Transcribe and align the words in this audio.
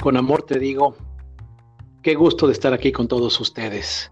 con 0.00 0.16
amor 0.16 0.42
te 0.42 0.58
digo, 0.58 0.94
qué 2.02 2.14
gusto 2.14 2.46
de 2.46 2.54
estar 2.54 2.72
aquí 2.72 2.90
con 2.90 3.06
todos 3.06 3.38
ustedes. 3.40 4.10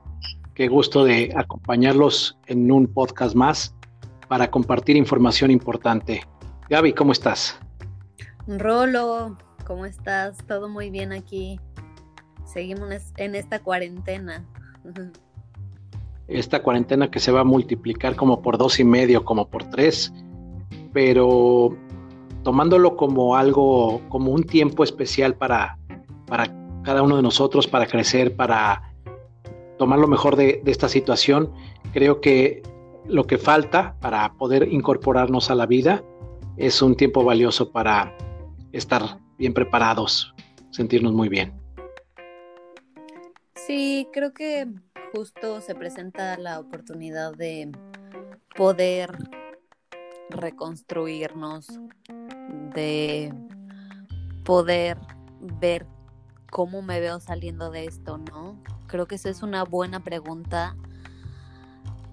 Qué 0.55 0.69
gusto 0.69 1.05
de 1.05 1.33
acompañarlos 1.37 2.39
en 2.47 2.71
un 2.71 2.87
podcast 2.93 3.35
más 3.35 3.75
para 4.29 4.51
compartir 4.51 4.97
información 4.97 5.51
importante. 5.51 6.23
Gaby, 6.69 6.93
¿cómo 6.93 7.13
estás? 7.13 7.59
Rolo, 8.47 9.39
¿cómo 9.67 9.87
estás? 9.87 10.37
Todo 10.47 10.69
muy 10.69 10.91
bien 10.91 11.13
aquí. 11.13 11.59
Seguimos 12.45 12.91
en 13.17 13.35
esta 13.35 13.61
cuarentena. 13.61 14.45
Esta 16.27 16.63
cuarentena 16.63 17.11
que 17.11 17.21
se 17.21 17.33
va 17.33 17.41
a 17.41 17.45
multiplicar 17.45 18.17
como 18.17 18.43
por 18.43 18.59
dos 18.59 18.81
y 18.81 18.85
medio, 18.85 19.25
como 19.25 19.49
por 19.49 19.65
tres, 19.65 20.13
pero 20.93 21.77
tomándolo 22.43 22.97
como 22.97 23.37
algo, 23.37 24.01
como 24.09 24.33
un 24.33 24.45
tiempo 24.45 24.85
especial 24.85 25.35
para, 25.35 25.79
para 26.27 26.55
cada 26.83 27.03
uno 27.03 27.17
de 27.17 27.23
nosotros, 27.23 27.67
para 27.67 27.87
crecer, 27.87 28.37
para 28.37 28.95
tomar 29.77 29.99
lo 29.99 30.09
mejor 30.09 30.37
de, 30.37 30.61
de 30.65 30.71
esta 30.71 30.89
situación. 30.89 31.53
Creo 31.93 32.21
que 32.21 32.63
lo 33.07 33.27
que 33.27 33.39
falta 33.39 33.97
para 34.01 34.35
poder 34.35 34.73
incorporarnos 34.73 35.51
a 35.51 35.55
la 35.55 35.67
vida 35.67 36.03
es 36.57 36.83
un 36.83 36.97
tiempo 36.97 37.25
valioso 37.25 37.71
para 37.71 38.17
estar 38.73 39.19
bien 39.39 39.55
preparados, 39.55 40.35
sentirnos 40.71 41.13
muy 41.13 41.29
bien. 41.29 41.53
Sí, 43.55 44.09
creo 44.13 44.33
que 44.33 44.67
justo 45.15 45.61
se 45.61 45.75
presenta 45.75 46.37
la 46.39 46.59
oportunidad 46.59 47.35
de 47.35 47.71
poder 48.57 49.17
reconstruirnos, 50.31 51.69
de 52.75 53.33
poder 54.45 54.99
ver 55.41 55.87
cómo 56.51 56.83
me 56.83 57.01
veo 57.01 57.21
saliendo 57.21 57.71
de 57.71 57.85
esto, 57.85 58.19
¿no? 58.19 58.59
Creo 58.87 59.07
que 59.07 59.17
eso 59.17 59.29
es 59.29 59.43
una 59.43 59.65
buena 59.65 60.01
pregunta 60.01 60.77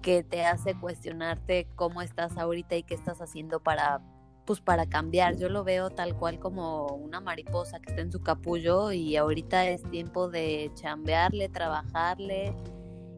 que 0.02 0.22
te 0.22 0.44
hace 0.44 0.74
cuestionarte 0.74 1.66
cómo 1.74 2.02
estás 2.02 2.36
ahorita 2.36 2.76
y 2.76 2.82
qué 2.82 2.94
estás 2.94 3.20
haciendo 3.20 3.60
para 3.60 4.00
pues 4.46 4.60
para 4.60 4.86
cambiar. 4.86 5.36
Yo 5.36 5.48
lo 5.48 5.64
veo 5.64 5.90
tal 5.90 6.16
cual 6.16 6.38
como 6.38 6.86
una 6.86 7.20
mariposa 7.20 7.80
que 7.80 7.90
está 7.90 8.02
en 8.02 8.12
su 8.12 8.22
capullo 8.22 8.92
y 8.92 9.16
ahorita 9.16 9.66
es 9.66 9.82
tiempo 9.90 10.28
de 10.28 10.70
chambearle, 10.74 11.48
trabajarle. 11.48 12.54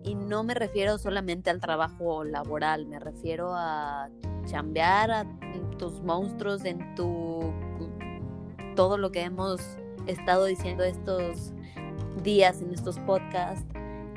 Y 0.05 0.15
no 0.15 0.45
me 0.45 0.55
refiero 0.55 0.99
solamente 0.99 1.51
al 1.51 1.61
trabajo 1.61 2.25
laboral, 2.25 2.87
me 2.87 2.99
refiero 2.99 3.53
a 3.55 4.09
chambear 4.47 5.11
a 5.11 5.27
tus 5.79 6.03
monstruos, 6.03 6.65
en 6.65 6.95
tu 6.95 7.53
todo 8.75 8.97
lo 8.97 9.11
que 9.11 9.23
hemos 9.23 9.61
estado 10.07 10.45
diciendo 10.45 10.85
estos 10.85 11.53
días 12.23 12.63
en 12.63 12.73
estos 12.73 12.99
podcasts 13.01 13.67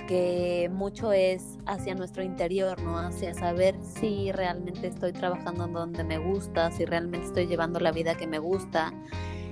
que 0.08 0.70
mucho 0.72 1.14
es 1.14 1.58
hacia 1.66 1.96
nuestro 1.96 2.22
interior, 2.22 2.82
¿no? 2.82 2.98
Hacia 2.98 3.34
saber 3.34 3.76
si 3.82 4.32
realmente 4.32 4.88
estoy 4.88 5.14
trabajando 5.14 5.68
donde 5.68 6.04
me 6.04 6.18
gusta, 6.18 6.72
si 6.72 6.86
realmente 6.86 7.28
estoy 7.28 7.48
llevando 7.48 7.80
la 7.80 7.92
vida 7.92 8.16
que 8.16 8.28
me 8.28 8.40
gusta. 8.40 8.94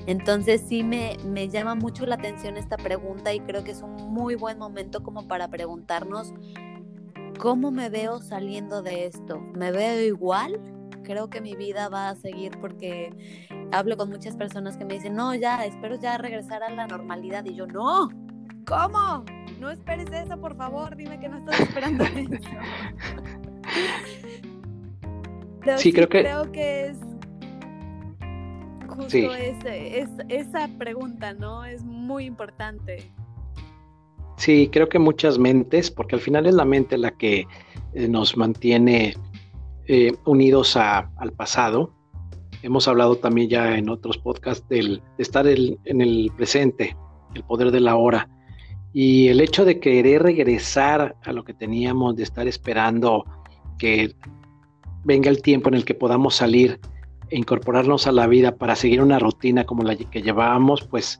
Entonces 0.05 0.64
sí 0.67 0.83
me, 0.83 1.17
me 1.25 1.50
llama 1.50 1.75
mucho 1.75 2.05
la 2.05 2.16
atención 2.16 2.58
esta 2.58 2.78
pregunta 2.78 3.33
y 3.33 3.39
creo 3.42 3.64
que 3.64 3.72
es 3.72 3.81
un 3.81 3.95
muy 4.14 4.36
buen 4.36 4.58
momento 4.58 5.03
como 5.03 5.28
para 5.28 5.50
preguntarnos 5.50 6.33
cómo 7.39 7.72
me 7.72 7.89
veo 7.89 8.20
saliendo 8.22 8.81
de 8.81 9.05
esto. 9.05 9.39
¿Me 9.55 9.72
veo 9.72 10.02
igual? 10.02 10.59
Creo 11.03 11.30
que 11.30 11.42
mi 11.42 11.55
vida 11.55 11.89
va 11.89 12.09
a 12.09 12.16
seguir 12.16 12.52
porque 12.59 13.11
hablo 13.72 13.97
con 13.97 14.09
muchas 14.09 14.36
personas 14.36 14.77
que 14.77 14.86
me 14.86 14.95
dicen, 14.95 15.16
no, 15.16 15.33
ya, 15.36 15.66
espero 15.66 15.95
ya 15.95 16.17
regresar 16.17 16.64
a 16.64 16.70
la 16.70 16.88
normalidad. 16.88 17.45
Y 17.45 17.55
yo, 17.55 17.67
no, 17.67 18.09
¿cómo? 18.66 19.23
no 19.60 19.70
esperes 19.70 20.10
eso, 20.11 20.39
por 20.39 20.55
favor, 20.55 20.95
dime 20.95 21.20
que 21.20 21.27
no 21.27 21.37
estás 21.37 21.60
esperando 21.60 22.04
eso. 22.16 22.39
sí, 25.77 25.92
creo 25.92 26.08
que... 26.08 26.21
Creo 26.21 26.52
que 26.52 26.87
es 26.87 26.98
justo 28.99 29.33
esa 30.30 30.70
pregunta, 30.77 31.33
¿no? 31.33 31.65
Es 31.65 31.83
muy 31.83 32.26
importante. 32.26 33.11
Sí, 34.37 34.70
creo 34.71 34.87
que 34.89 34.99
muchas 34.99 35.37
mentes, 35.37 35.92
porque 35.92 36.15
al 36.15 36.21
final 36.21 36.45
es 36.45 36.54
la 36.54 36.65
mente 36.65 36.98
la 36.98 37.11
que 37.11 37.45
eh, 37.93 38.08
nos 38.08 38.37
mantiene 38.37 39.15
eh, 39.87 40.14
unidos 40.26 40.76
al 40.76 41.32
pasado. 41.36 41.93
Hemos 42.61 42.87
hablado 42.87 43.15
también 43.17 43.49
ya 43.49 43.77
en 43.77 43.89
otros 43.89 44.17
podcasts 44.17 44.67
del, 44.70 45.02
de 45.17 45.23
estar 45.23 45.48
en 45.48 46.02
el 46.02 46.31
presente, 46.36 46.95
el 47.36 47.43
poder 47.43 47.71
de 47.71 47.80
la 47.80 47.95
hora. 47.95 48.30
Y 48.93 49.27
el 49.27 49.39
hecho 49.39 49.66
de 49.66 49.80
querer 49.80 50.23
regresar 50.23 51.16
a 51.23 51.31
lo 51.31 51.43
que 51.43 51.54
teníamos, 51.54 52.16
de 52.16 52.23
estar 52.23 52.48
esperando 52.48 53.26
que 53.77 54.16
venga 55.04 55.30
el 55.30 55.42
tiempo 55.42 55.70
en 55.70 55.76
el 55.76 55.86
que 55.86 55.93
podamos 55.93 56.36
salir 56.36 56.80
incorporarnos 57.32 58.08
a 58.08 58.12
la 58.12 58.28
vida 58.28 58.56
para 58.56 58.76
seguir 58.76 59.02
una 59.02 59.20
rutina 59.20 59.66
como 59.66 59.84
la 59.84 59.95
que 59.95 60.22
llevábamos, 60.22 60.82
pues 60.84 61.20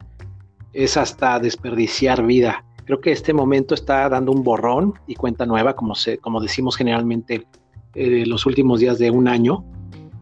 es 0.74 0.98
hasta 0.98 1.40
desperdiciar 1.40 2.26
vida. 2.26 2.64
Creo 2.86 3.02
que 3.02 3.12
este 3.12 3.34
momento 3.34 3.76
está 3.76 4.10
dando 4.10 4.32
un 4.32 4.44
borrón 4.44 4.94
y 5.08 5.16
cuenta 5.16 5.46
nueva, 5.46 5.76
como, 5.76 5.96
se, 5.96 6.18
como 6.18 6.42
decimos 6.42 6.76
generalmente 6.76 7.46
eh, 7.94 8.26
los 8.26 8.46
últimos 8.46 8.80
días 8.80 8.98
de 8.98 9.12
un 9.12 9.28
año, 9.28 9.64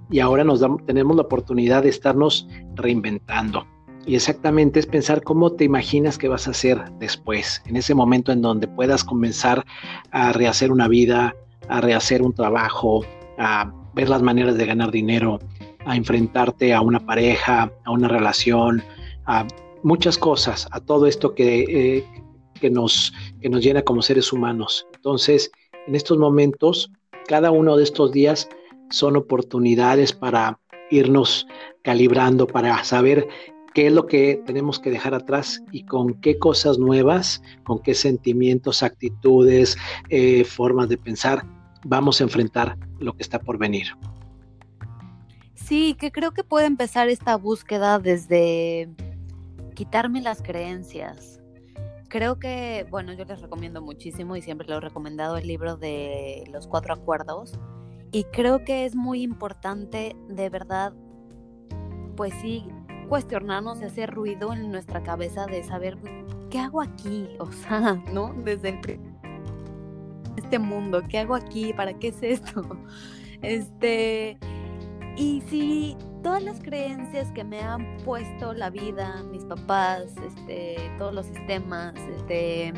y 0.09 0.19
ahora 0.19 0.43
nos 0.43 0.63
tenemos 0.85 1.15
la 1.15 1.23
oportunidad 1.23 1.83
de 1.83 1.89
estarnos 1.89 2.47
reinventando. 2.75 3.65
Y 4.05 4.15
exactamente 4.15 4.79
es 4.79 4.85
pensar 4.85 5.21
cómo 5.21 5.51
te 5.51 5.65
imaginas 5.65 6.17
que 6.17 6.29
vas 6.29 6.47
a 6.47 6.51
hacer 6.51 6.81
después, 6.97 7.61
en 7.65 7.75
ese 7.75 7.93
momento 7.93 8.31
en 8.31 8.41
donde 8.41 8.67
puedas 8.67 9.03
comenzar 9.03 9.65
a 10.11 10.31
rehacer 10.31 10.71
una 10.71 10.87
vida, 10.87 11.35
a 11.67 11.81
rehacer 11.81 12.21
un 12.21 12.33
trabajo, 12.33 13.05
a 13.37 13.73
ver 13.93 14.07
las 14.07 14.21
maneras 14.21 14.55
de 14.55 14.65
ganar 14.65 14.91
dinero, 14.91 15.39
a 15.87 15.95
enfrentarte 15.95 16.73
a 16.73 16.81
una 16.81 16.99
pareja, 16.99 17.71
a 17.85 17.91
una 17.91 18.09
relación, 18.09 18.83
a 19.25 19.47
muchas 19.83 20.17
cosas, 20.17 20.67
a 20.71 20.81
todo 20.81 21.07
esto 21.07 21.33
que, 21.33 21.63
eh, 21.97 22.05
que, 22.59 22.69
nos, 22.69 23.13
que 23.39 23.49
nos 23.49 23.63
llena 23.63 23.81
como 23.81 24.01
seres 24.01 24.33
humanos. 24.33 24.85
Entonces, 24.95 25.49
en 25.87 25.95
estos 25.95 26.17
momentos, 26.17 26.91
cada 27.27 27.51
uno 27.51 27.77
de 27.77 27.83
estos 27.83 28.11
días 28.11 28.49
son 28.89 29.15
oportunidades 29.15 30.11
para 30.11 30.59
irnos 30.91 31.47
calibrando, 31.83 32.47
para 32.47 32.83
saber 32.83 33.25
qué 33.73 33.87
es 33.87 33.93
lo 33.93 34.07
que 34.07 34.41
tenemos 34.45 34.79
que 34.79 34.91
dejar 34.91 35.13
atrás 35.13 35.63
y 35.71 35.85
con 35.85 36.15
qué 36.15 36.37
cosas 36.37 36.79
nuevas, 36.79 37.41
con 37.63 37.79
qué 37.79 37.93
sentimientos, 37.93 38.83
actitudes, 38.83 39.77
eh, 40.09 40.43
formas 40.43 40.89
de 40.89 40.97
pensar 40.97 41.45
vamos 41.85 42.19
a 42.19 42.25
enfrentar 42.25 42.77
lo 42.99 43.13
que 43.13 43.23
está 43.23 43.39
por 43.39 43.57
venir. 43.57 43.87
Sí, 45.67 45.95
que 45.95 46.13
creo 46.13 46.31
que 46.31 46.45
puede 46.45 46.65
empezar 46.65 47.09
esta 47.09 47.35
búsqueda 47.35 47.99
desde 47.99 48.87
quitarme 49.75 50.21
las 50.21 50.41
creencias. 50.41 51.41
Creo 52.07 52.39
que, 52.39 52.87
bueno, 52.89 53.11
yo 53.11 53.25
les 53.25 53.41
recomiendo 53.41 53.81
muchísimo 53.81 54.37
y 54.37 54.41
siempre 54.41 54.65
lo 54.69 54.77
he 54.77 54.79
recomendado 54.79 55.35
el 55.35 55.45
libro 55.45 55.75
de 55.75 56.45
los 56.53 56.67
cuatro 56.67 56.93
acuerdos. 56.93 57.59
Y 58.13 58.23
creo 58.31 58.63
que 58.63 58.85
es 58.85 58.95
muy 58.95 59.21
importante, 59.23 60.15
de 60.29 60.49
verdad, 60.49 60.93
pues 62.15 62.33
sí, 62.41 62.65
cuestionarnos 63.09 63.81
y 63.81 63.83
hacer 63.83 64.11
ruido 64.11 64.53
en 64.53 64.71
nuestra 64.71 65.03
cabeza 65.03 65.47
de 65.47 65.63
saber 65.63 65.97
qué 66.49 66.59
hago 66.59 66.81
aquí, 66.81 67.27
o 67.39 67.51
sea, 67.51 68.01
¿no? 68.13 68.33
Desde 68.45 68.79
este 70.37 70.59
mundo, 70.59 71.03
¿qué 71.09 71.19
hago 71.19 71.35
aquí? 71.35 71.73
¿Para 71.73 71.91
qué 71.91 72.07
es 72.07 72.23
esto? 72.23 72.63
Este, 73.43 74.39
y 75.17 75.41
si 75.49 75.97
todas 76.23 76.43
las 76.43 76.59
creencias 76.61 77.31
que 77.31 77.43
me 77.43 77.59
han 77.59 77.97
puesto 78.05 78.53
la 78.53 78.69
vida, 78.69 79.23
mis 79.31 79.43
papás, 79.45 80.13
este, 80.25 80.77
todos 80.97 81.13
los 81.13 81.25
sistemas, 81.25 81.95
este, 82.15 82.71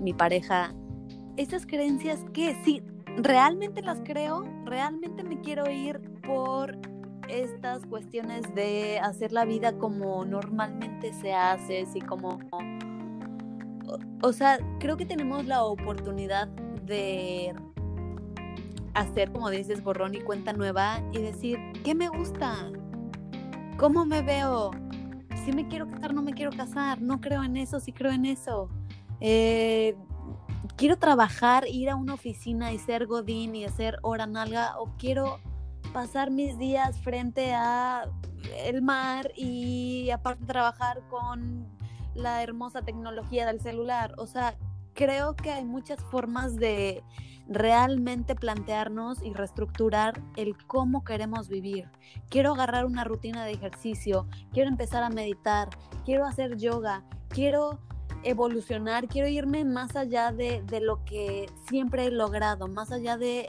mi 0.00 0.12
pareja, 0.14 0.74
esas 1.36 1.66
creencias 1.66 2.24
que 2.32 2.56
si 2.64 2.82
realmente 3.16 3.82
las 3.82 4.00
creo, 4.04 4.44
realmente 4.64 5.22
me 5.22 5.40
quiero 5.40 5.70
ir 5.70 6.00
por 6.26 6.76
estas 7.28 7.84
cuestiones 7.86 8.42
de 8.54 8.98
hacer 9.00 9.32
la 9.32 9.44
vida 9.44 9.76
como 9.78 10.24
normalmente 10.24 11.12
se 11.14 11.32
hace, 11.32 11.82
así 11.82 12.00
como... 12.00 12.38
O, 14.22 14.32
sea, 14.32 14.58
creo 14.78 14.96
que 14.96 15.04
tenemos 15.04 15.44
la 15.46 15.64
oportunidad 15.64 16.48
de 16.86 17.54
hacer, 18.94 19.32
como 19.32 19.50
dices, 19.50 19.82
borrón 19.82 20.14
y 20.14 20.20
cuenta 20.20 20.52
nueva 20.52 21.02
y 21.12 21.18
decir, 21.18 21.58
¿qué 21.84 21.94
me 21.94 22.08
gusta? 22.08 22.70
¿Cómo 23.78 24.04
me 24.04 24.22
veo? 24.22 24.70
Si 25.44 25.52
me 25.52 25.66
quiero 25.66 25.88
casar, 25.88 26.14
no 26.14 26.22
me 26.22 26.34
quiero 26.34 26.50
casar, 26.52 27.00
no 27.00 27.20
creo 27.20 27.42
en 27.42 27.56
eso, 27.56 27.80
sí 27.80 27.92
creo 27.92 28.12
en 28.12 28.26
eso. 28.26 28.68
Eh, 29.20 29.96
quiero 30.76 30.98
trabajar, 30.98 31.66
ir 31.68 31.90
a 31.90 31.96
una 31.96 32.14
oficina 32.14 32.72
y 32.72 32.78
ser 32.78 33.06
godín 33.06 33.54
y 33.54 33.64
hacer 33.64 33.98
hora 34.02 34.26
nalga 34.26 34.78
o 34.78 34.96
quiero 34.98 35.40
pasar 35.92 36.30
mis 36.30 36.58
días 36.58 37.00
frente 37.00 37.52
a 37.54 38.08
el 38.56 38.82
mar 38.82 39.30
y 39.36 40.10
aparte 40.10 40.44
trabajar 40.44 41.02
con 41.08 41.66
la 42.14 42.42
hermosa 42.42 42.82
tecnología 42.82 43.46
del 43.46 43.60
celular. 43.60 44.14
O 44.18 44.26
sea, 44.26 44.56
creo 44.94 45.34
que 45.34 45.50
hay 45.50 45.64
muchas 45.64 46.00
formas 46.04 46.56
de 46.56 47.02
realmente 47.48 48.34
plantearnos 48.34 49.22
y 49.22 49.32
reestructurar 49.32 50.20
el 50.36 50.56
cómo 50.66 51.04
queremos 51.04 51.48
vivir. 51.48 51.88
Quiero 52.28 52.54
agarrar 52.54 52.86
una 52.86 53.04
rutina 53.04 53.44
de 53.44 53.52
ejercicio, 53.52 54.26
quiero 54.52 54.68
empezar 54.68 55.02
a 55.02 55.10
meditar, 55.10 55.70
quiero 56.04 56.24
hacer 56.24 56.56
yoga, 56.56 57.04
quiero 57.28 57.78
evolucionar, 58.24 59.08
quiero 59.08 59.28
irme 59.28 59.64
más 59.64 59.96
allá 59.96 60.32
de, 60.32 60.62
lo 60.80 61.04
que 61.04 61.50
siempre 61.68 62.06
he 62.06 62.10
logrado, 62.10 62.68
más 62.68 62.92
allá 62.92 63.16
de 63.16 63.48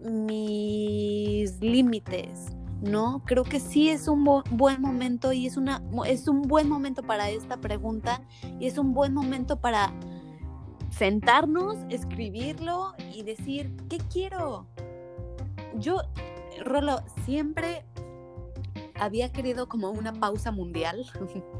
mis 0.00 1.60
límites, 1.60 2.48
¿no? 2.82 3.22
Creo 3.24 3.44
que 3.44 3.60
sí 3.60 3.88
es 3.88 4.08
un 4.08 4.24
buen 4.50 4.80
momento 4.80 5.32
y 5.32 5.46
es, 5.46 5.56
una, 5.56 5.82
es 6.06 6.28
un 6.28 6.42
buen 6.42 6.68
momento 6.68 7.02
para 7.02 7.30
esta 7.30 7.56
pregunta 7.56 8.20
y 8.60 8.66
es 8.66 8.76
un 8.76 8.92
buen 8.92 9.14
momento 9.14 9.60
para 9.60 9.92
sentarnos, 10.96 11.76
escribirlo 11.90 12.94
y 13.12 13.22
decir, 13.22 13.70
¿qué 13.88 13.98
quiero? 14.12 14.66
Yo, 15.76 15.98
Rolo, 16.64 17.02
siempre 17.24 17.84
había 18.94 19.32
querido 19.32 19.68
como 19.68 19.90
una 19.90 20.12
pausa 20.12 20.52
mundial. 20.52 21.04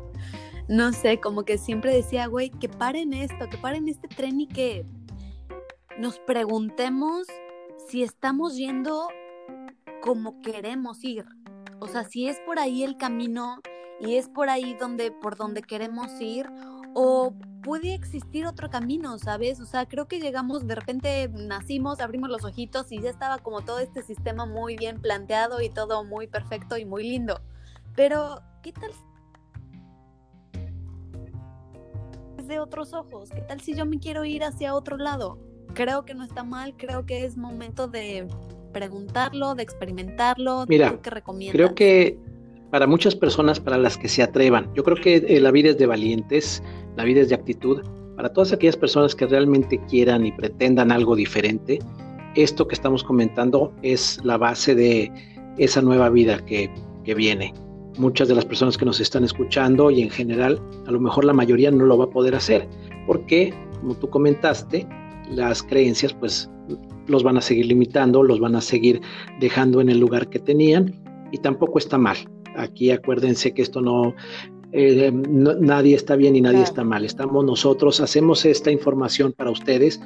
no 0.69 0.93
sé, 0.93 1.21
como 1.21 1.45
que 1.45 1.59
siempre 1.59 1.95
decía, 1.95 2.27
güey, 2.27 2.51
que 2.51 2.69
paren 2.69 3.13
esto, 3.13 3.49
que 3.51 3.59
paren 3.59 3.89
este 3.89 4.09
tren 4.09 4.41
y 4.41 4.47
que 4.47 4.87
nos 5.99 6.19
preguntemos 6.21 7.27
si 7.89 8.03
estamos 8.03 8.57
yendo 8.57 9.09
como 10.01 10.41
queremos 10.43 11.03
ir. 11.03 11.25
O 11.81 11.89
sea, 11.89 12.05
si 12.05 12.29
es 12.29 12.39
por 12.47 12.59
ahí 12.59 12.85
el 12.85 12.97
camino 12.97 13.59
y 14.01 14.15
es 14.15 14.29
por 14.29 14.49
ahí 14.49 14.75
donde 14.75 15.11
por 15.11 15.37
donde 15.37 15.63
queremos 15.63 16.09
ir 16.21 16.49
o 16.95 17.35
puede 17.63 17.95
existir 17.95 18.47
otro 18.47 18.71
camino, 18.71 19.19
¿sabes? 19.19 19.61
O 19.61 19.67
sea, 19.67 19.87
creo 19.87 20.07
que 20.07 20.21
llegamos, 20.21 20.67
de 20.67 20.75
repente 20.75 21.29
nacimos, 21.33 22.01
abrimos 22.01 22.31
los 22.31 22.45
ojitos 22.45 22.93
y 22.93 23.01
ya 23.01 23.11
estaba 23.11 23.39
como 23.39 23.63
todo 23.63 23.79
este 23.79 24.03
sistema 24.03 24.47
muy 24.47 24.77
bien 24.77 25.01
planteado 25.01 25.61
y 25.61 25.71
todo 25.71 26.05
muy 26.05 26.27
perfecto 26.27 26.77
y 26.77 26.85
muy 26.85 27.03
lindo. 27.03 27.41
Pero, 27.97 28.41
¿qué 28.63 28.73
tal 28.73 28.91
de 32.47 32.59
otros 32.61 32.93
ojos? 32.93 33.31
¿Qué 33.31 33.41
tal 33.41 33.61
si 33.61 33.75
yo 33.75 33.87
me 33.87 33.99
quiero 33.99 34.25
ir 34.25 34.45
hacia 34.45 34.75
otro 34.75 34.97
lado? 34.99 35.39
Creo 35.73 36.05
que 36.05 36.15
no 36.15 36.25
está 36.25 36.45
mal, 36.45 36.77
creo 36.77 37.07
que 37.07 37.25
es 37.25 37.37
momento 37.37 37.89
de 37.89 38.29
preguntarlo, 38.73 39.55
de 39.55 39.63
experimentarlo. 39.63 40.67
Mira, 40.69 41.01
creo 41.01 41.75
que 41.75 42.19
para 42.75 42.89
muchas 42.89 43.15
personas, 43.15 43.61
para 43.61 43.79
las 43.79 43.97
que 43.97 44.09
se 44.09 44.21
atrevan, 44.21 44.69
yo 44.75 44.83
creo 44.83 44.97
que 44.97 45.15
eh, 45.15 45.39
la 45.39 45.53
vida 45.53 45.71
es 45.71 45.79
de 45.79 45.87
valientes, 45.87 46.61
la 46.97 47.05
vida 47.05 47.21
es 47.21 47.29
de 47.29 47.37
actitud. 47.37 47.81
Para 48.17 48.33
todas 48.33 48.53
aquellas 48.53 48.77
personas 48.77 49.15
que 49.15 49.27
realmente 49.27 49.81
quieran 49.89 50.27
y 50.27 50.33
pretendan 50.33 50.91
algo 50.91 51.15
diferente, 51.15 51.79
esto 52.35 52.67
que 52.67 52.75
estamos 52.75 53.05
comentando 53.05 53.73
es 53.83 54.19
la 54.25 54.39
base 54.39 54.75
de 54.75 55.09
esa 55.57 55.83
nueva 55.83 56.11
vida 56.11 56.45
que, 56.47 56.69
que 57.05 57.15
viene 57.15 57.55
muchas 57.97 58.27
de 58.27 58.35
las 58.35 58.45
personas 58.45 58.77
que 58.77 58.85
nos 58.85 58.99
están 58.99 59.23
escuchando 59.23 59.93
y 59.93 60.03
en 60.03 60.11
general, 60.11 60.61
a 60.89 60.91
lo 60.91 60.99
mejor 60.99 61.25
la 61.25 61.33
mayoría 61.33 61.71
no 61.71 61.85
lo 61.85 61.97
va 61.97 62.07
a 62.07 62.11
poder 62.11 62.35
hacer, 62.35 62.67
porque, 63.07 63.55
como 63.79 63.95
tú 63.95 64.11
comentaste, 64.11 64.85
las 65.31 65.63
creencias 65.63 66.13
pues 66.13 66.51
los 67.07 67.23
van 67.23 67.37
a 67.37 67.41
seguir 67.41 67.67
limitando, 67.67 68.25
los 68.25 68.41
van 68.41 68.57
a 68.57 68.61
seguir 68.61 69.01
dejando 69.39 69.81
en 69.81 69.91
el 69.91 70.01
lugar 70.01 70.29
que 70.29 70.41
tenían 70.41 70.93
y 71.31 71.39
tampoco 71.39 71.79
está 71.79 71.99
mal. 71.99 72.17
Aquí 72.57 72.91
acuérdense 72.91 73.53
que 73.53 73.63
esto 73.63 73.81
no, 73.81 74.15
eh, 74.73 75.13
nadie 75.13 75.95
está 75.95 76.17
bien 76.17 76.35
y 76.37 76.41
nadie 76.41 76.63
está 76.63 76.83
mal. 76.83 77.05
Estamos 77.05 77.45
nosotros, 77.45 78.01
hacemos 78.01 78.45
esta 78.45 78.71
información 78.71 79.33
para 79.33 79.51
ustedes 79.51 80.01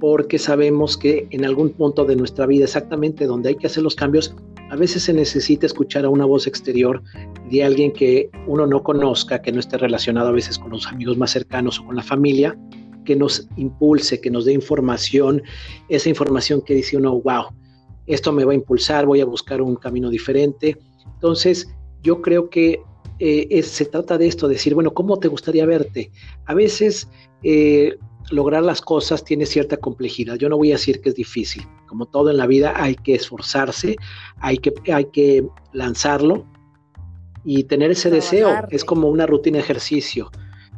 porque 0.00 0.38
sabemos 0.38 0.96
que 0.96 1.26
en 1.30 1.44
algún 1.44 1.70
punto 1.70 2.04
de 2.04 2.14
nuestra 2.14 2.46
vida, 2.46 2.64
exactamente 2.64 3.26
donde 3.26 3.50
hay 3.50 3.54
que 3.56 3.66
hacer 3.66 3.82
los 3.82 3.94
cambios, 3.94 4.34
a 4.70 4.76
veces 4.76 5.04
se 5.04 5.12
necesita 5.12 5.66
escuchar 5.66 6.04
a 6.04 6.10
una 6.10 6.24
voz 6.24 6.46
exterior 6.46 7.02
de 7.50 7.64
alguien 7.64 7.92
que 7.92 8.30
uno 8.46 8.66
no 8.66 8.82
conozca, 8.82 9.40
que 9.40 9.50
no 9.50 9.60
esté 9.60 9.78
relacionado 9.78 10.28
a 10.28 10.32
veces 10.32 10.58
con 10.58 10.70
los 10.70 10.86
amigos 10.86 11.16
más 11.16 11.30
cercanos 11.30 11.80
o 11.80 11.86
con 11.86 11.96
la 11.96 12.02
familia, 12.02 12.56
que 13.04 13.16
nos 13.16 13.48
impulse, 13.56 14.20
que 14.20 14.30
nos 14.30 14.44
dé 14.44 14.52
información, 14.52 15.42
esa 15.88 16.08
información 16.08 16.60
que 16.60 16.74
dice 16.74 16.96
uno, 16.96 17.20
wow, 17.20 17.46
esto 18.06 18.32
me 18.32 18.44
va 18.44 18.52
a 18.52 18.56
impulsar, 18.56 19.06
voy 19.06 19.20
a 19.20 19.24
buscar 19.24 19.60
un 19.60 19.76
camino 19.76 20.10
diferente. 20.10 20.76
Entonces, 21.14 21.68
yo 22.04 22.22
creo 22.22 22.48
que 22.50 22.80
eh, 23.18 23.62
se 23.62 23.86
trata 23.86 24.18
de 24.18 24.28
esto, 24.28 24.46
decir, 24.46 24.74
bueno, 24.74 24.92
¿cómo 24.92 25.18
te 25.18 25.28
gustaría 25.28 25.66
verte? 25.66 26.12
A 26.44 26.54
veces 26.54 27.08
eh, 27.42 27.96
lograr 28.30 28.62
las 28.62 28.80
cosas 28.80 29.24
tiene 29.24 29.46
cierta 29.46 29.78
complejidad. 29.78 30.36
Yo 30.36 30.48
no 30.48 30.56
voy 30.56 30.70
a 30.70 30.74
decir 30.74 31.00
que 31.00 31.08
es 31.08 31.14
difícil. 31.14 31.66
Como 31.88 32.06
todo 32.06 32.30
en 32.30 32.36
la 32.36 32.46
vida, 32.46 32.74
hay 32.76 32.94
que 32.94 33.14
esforzarse, 33.14 33.96
hay 34.38 34.58
que, 34.58 34.72
hay 34.92 35.06
que 35.06 35.46
lanzarlo 35.72 36.44
y 37.44 37.64
tener 37.64 37.90
ese 37.90 38.10
deseo. 38.10 38.50
Es 38.70 38.84
como 38.84 39.08
una 39.08 39.26
rutina 39.26 39.58
de 39.58 39.64
ejercicio. 39.64 40.30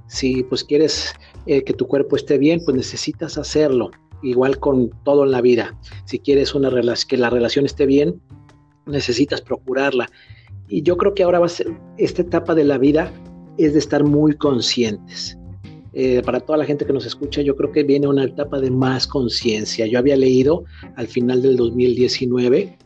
Si 0.07 0.45
pues 0.45 0.63
quieres 0.63 1.15
eh, 1.47 1.65
que 1.65 1.73
tu 1.73 1.89
cuerpo 1.89 2.15
esté 2.15 2.39
bien, 2.39 2.61
pues 2.65 2.77
necesitas 2.77 3.39
hacerlo. 3.39 3.91
Igual 4.23 4.61
con 4.61 4.91
todo 5.05 5.25
en 5.25 5.33
la 5.33 5.41
vida. 5.41 5.77
Si 6.05 6.21
quieres 6.21 6.55
una 6.55 6.71
que 7.09 7.17
la 7.17 7.31
relación 7.31 7.67
esté 7.67 7.87
bien, 7.87 8.21
necesitas 8.87 9.41
procurarla. 9.41 10.09
Y 10.69 10.83
yo 10.83 10.97
creo 10.97 11.15
que 11.15 11.23
ahora 11.23 11.39
va 11.39 11.47
a 11.47 11.51
ser, 11.51 11.69
esta 11.99 12.23
etapa 12.23 12.55
de 12.55 12.65
la 12.65 12.79
vida 12.79 13.13
es 13.59 13.73
de 13.73 13.79
estar 13.79 14.05
muy 14.05 14.37
conscientes 14.37 15.39
eh, 15.99 16.21
para 16.27 16.41
toda 16.41 16.59
la 16.59 16.67
gente 16.67 16.85
que 16.85 16.93
nos 16.93 17.07
escucha, 17.07 17.41
yo 17.41 17.57
creo 17.57 17.73
que 17.73 17.83
viene 17.83 18.07
una 18.07 18.25
etapa 18.25 18.61
de 18.61 18.71
más 18.71 19.07
conciencia. 19.07 19.87
Yo 19.87 19.99
había 19.99 20.15
leído 20.15 20.65
al 20.95 21.07
final 21.07 21.41
del 21.41 21.57
2019 21.57 22.77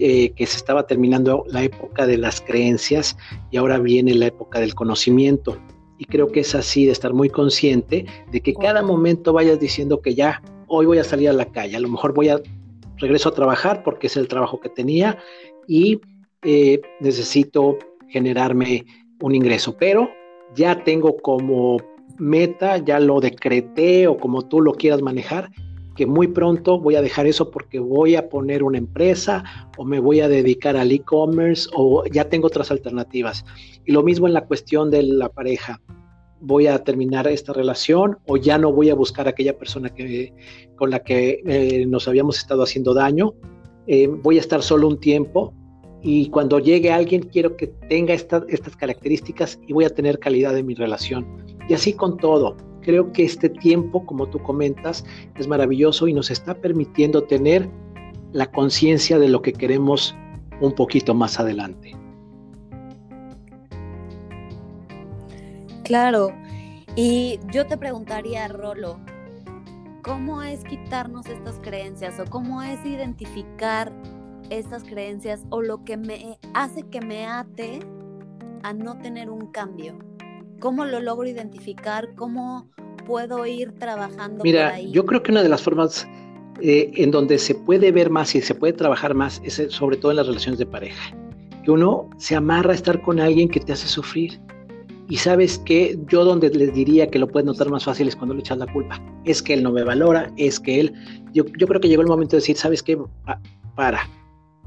eh, 0.00 0.30
que 0.30 0.46
se 0.46 0.56
estaba 0.56 0.84
terminando 0.84 1.44
la 1.46 1.62
época 1.62 2.08
de 2.08 2.18
las 2.18 2.40
creencias 2.40 3.16
y 3.52 3.56
ahora 3.56 3.78
viene 3.78 4.16
la 4.16 4.26
época 4.26 4.58
del 4.58 4.74
conocimiento. 4.74 5.58
Y 5.96 6.06
creo 6.06 6.26
que 6.26 6.40
es 6.40 6.56
así, 6.56 6.86
de 6.86 6.90
estar 6.90 7.14
muy 7.14 7.28
consciente 7.28 8.04
de 8.32 8.40
que 8.40 8.52
cada 8.54 8.82
momento 8.82 9.32
vayas 9.32 9.60
diciendo 9.60 10.00
que 10.00 10.16
ya, 10.16 10.42
hoy 10.66 10.86
voy 10.86 10.98
a 10.98 11.04
salir 11.04 11.28
a 11.28 11.32
la 11.32 11.44
calle, 11.44 11.76
a 11.76 11.80
lo 11.80 11.88
mejor 11.88 12.14
voy 12.14 12.30
a, 12.30 12.40
regreso 12.96 13.28
a 13.28 13.32
trabajar 13.32 13.84
porque 13.84 14.08
es 14.08 14.16
el 14.16 14.26
trabajo 14.26 14.58
que 14.58 14.70
tenía 14.70 15.18
y 15.68 16.00
eh, 16.42 16.80
necesito 17.00 17.78
generarme 18.08 18.84
un 19.20 19.34
ingreso, 19.34 19.76
pero 19.76 20.10
ya 20.54 20.82
tengo 20.84 21.16
como 21.18 21.78
meta, 22.18 22.78
ya 22.78 22.98
lo 22.98 23.20
decreté 23.20 24.06
o 24.06 24.16
como 24.16 24.42
tú 24.42 24.60
lo 24.60 24.72
quieras 24.72 25.02
manejar, 25.02 25.50
que 25.96 26.06
muy 26.06 26.28
pronto 26.28 26.78
voy 26.80 26.94
a 26.94 27.02
dejar 27.02 27.26
eso 27.26 27.50
porque 27.50 27.78
voy 27.78 28.16
a 28.16 28.28
poner 28.28 28.62
una 28.62 28.78
empresa 28.78 29.44
o 29.76 29.84
me 29.84 30.00
voy 30.00 30.20
a 30.20 30.28
dedicar 30.28 30.76
al 30.76 30.92
e-commerce 30.92 31.68
o 31.74 32.04
ya 32.06 32.28
tengo 32.28 32.46
otras 32.46 32.70
alternativas. 32.70 33.44
Y 33.84 33.92
lo 33.92 34.02
mismo 34.02 34.26
en 34.26 34.32
la 34.32 34.46
cuestión 34.46 34.90
de 34.90 35.02
la 35.02 35.28
pareja. 35.28 35.80
Voy 36.42 36.68
a 36.68 36.82
terminar 36.84 37.28
esta 37.28 37.52
relación 37.52 38.16
o 38.26 38.38
ya 38.38 38.56
no 38.56 38.72
voy 38.72 38.88
a 38.88 38.94
buscar 38.94 39.26
a 39.26 39.30
aquella 39.30 39.58
persona 39.58 39.90
que, 39.90 40.32
con 40.74 40.88
la 40.88 41.00
que 41.00 41.42
eh, 41.44 41.84
nos 41.86 42.08
habíamos 42.08 42.38
estado 42.38 42.62
haciendo 42.62 42.94
daño. 42.94 43.34
Eh, 43.86 44.06
voy 44.06 44.38
a 44.38 44.40
estar 44.40 44.62
solo 44.62 44.88
un 44.88 45.00
tiempo 45.00 45.52
y 46.02 46.30
cuando 46.30 46.58
llegue 46.58 46.90
alguien 46.90 47.22
quiero 47.22 47.56
que 47.56 47.66
tenga 47.88 48.14
estas 48.14 48.76
características 48.76 49.58
y 49.66 49.72
voy 49.72 49.84
a 49.84 49.90
tener 49.90 50.18
calidad 50.18 50.56
en 50.56 50.66
mi 50.66 50.74
relación. 50.74 51.26
Y 51.68 51.74
así 51.74 51.92
con 51.92 52.16
todo. 52.16 52.56
Creo 52.82 53.12
que 53.12 53.24
este 53.24 53.50
tiempo, 53.50 54.06
como 54.06 54.26
tú 54.28 54.38
comentas, 54.38 55.04
es 55.38 55.46
maravilloso 55.46 56.08
y 56.08 56.14
nos 56.14 56.30
está 56.30 56.54
permitiendo 56.54 57.22
tener 57.24 57.68
la 58.32 58.50
conciencia 58.50 59.18
de 59.18 59.28
lo 59.28 59.42
que 59.42 59.52
queremos 59.52 60.14
un 60.60 60.72
poquito 60.72 61.14
más 61.14 61.38
adelante. 61.38 61.94
Claro, 65.84 66.30
y 66.96 67.38
yo 67.52 67.66
te 67.66 67.76
preguntaría, 67.76 68.48
Rolo, 68.48 68.98
¿cómo 70.02 70.42
es 70.42 70.64
quitarnos 70.64 71.26
estas 71.26 71.58
creencias 71.58 72.18
o 72.20 72.24
cómo 72.24 72.62
es 72.62 72.84
identificar 72.86 73.92
estas 74.50 74.84
creencias 74.84 75.44
o 75.50 75.62
lo 75.62 75.84
que 75.84 75.96
me 75.96 76.38
hace 76.54 76.82
que 76.82 77.00
me 77.00 77.26
ate 77.26 77.80
a 78.62 78.72
no 78.72 78.98
tener 78.98 79.30
un 79.30 79.50
cambio? 79.52 79.98
¿Cómo 80.60 80.84
lo 80.84 81.00
logro 81.00 81.26
identificar? 81.26 82.14
¿Cómo 82.16 82.68
puedo 83.06 83.46
ir 83.46 83.72
trabajando? 83.78 84.44
Mira, 84.44 84.78
yo 84.80 85.06
creo 85.06 85.22
que 85.22 85.32
una 85.32 85.42
de 85.42 85.48
las 85.48 85.62
formas 85.62 86.06
eh, 86.60 86.90
en 86.94 87.10
donde 87.10 87.38
se 87.38 87.54
puede 87.54 87.90
ver 87.90 88.10
más 88.10 88.34
y 88.34 88.42
se 88.42 88.54
puede 88.54 88.74
trabajar 88.74 89.14
más 89.14 89.40
es 89.44 89.58
eh, 89.58 89.70
sobre 89.70 89.96
todo 89.96 90.12
en 90.12 90.16
las 90.16 90.26
relaciones 90.26 90.58
de 90.58 90.66
pareja. 90.66 91.16
Que 91.64 91.70
uno 91.70 92.10
se 92.18 92.36
amarra 92.36 92.72
a 92.72 92.74
estar 92.74 93.00
con 93.00 93.20
alguien 93.20 93.48
que 93.48 93.60
te 93.60 93.72
hace 93.72 93.88
sufrir. 93.88 94.38
Y 95.08 95.16
sabes 95.16 95.58
que 95.58 95.98
yo 96.06 96.24
donde 96.24 96.50
les 96.50 96.72
diría 96.72 97.10
que 97.10 97.18
lo 97.18 97.26
puedes 97.26 97.46
notar 97.46 97.68
más 97.68 97.84
fácil 97.84 98.06
es 98.06 98.14
cuando 98.14 98.34
le 98.34 98.40
echas 98.40 98.58
la 98.58 98.72
culpa. 98.72 99.02
Es 99.24 99.42
que 99.42 99.54
él 99.54 99.62
no 99.62 99.72
me 99.72 99.82
valora, 99.82 100.30
es 100.36 100.60
que 100.60 100.78
él... 100.80 100.94
Yo, 101.32 101.44
yo 101.58 101.66
creo 101.66 101.80
que 101.80 101.88
llegó 101.88 102.02
el 102.02 102.08
momento 102.08 102.36
de 102.36 102.40
decir, 102.40 102.56
¿sabes 102.56 102.82
qué? 102.82 102.96
para 103.74 104.00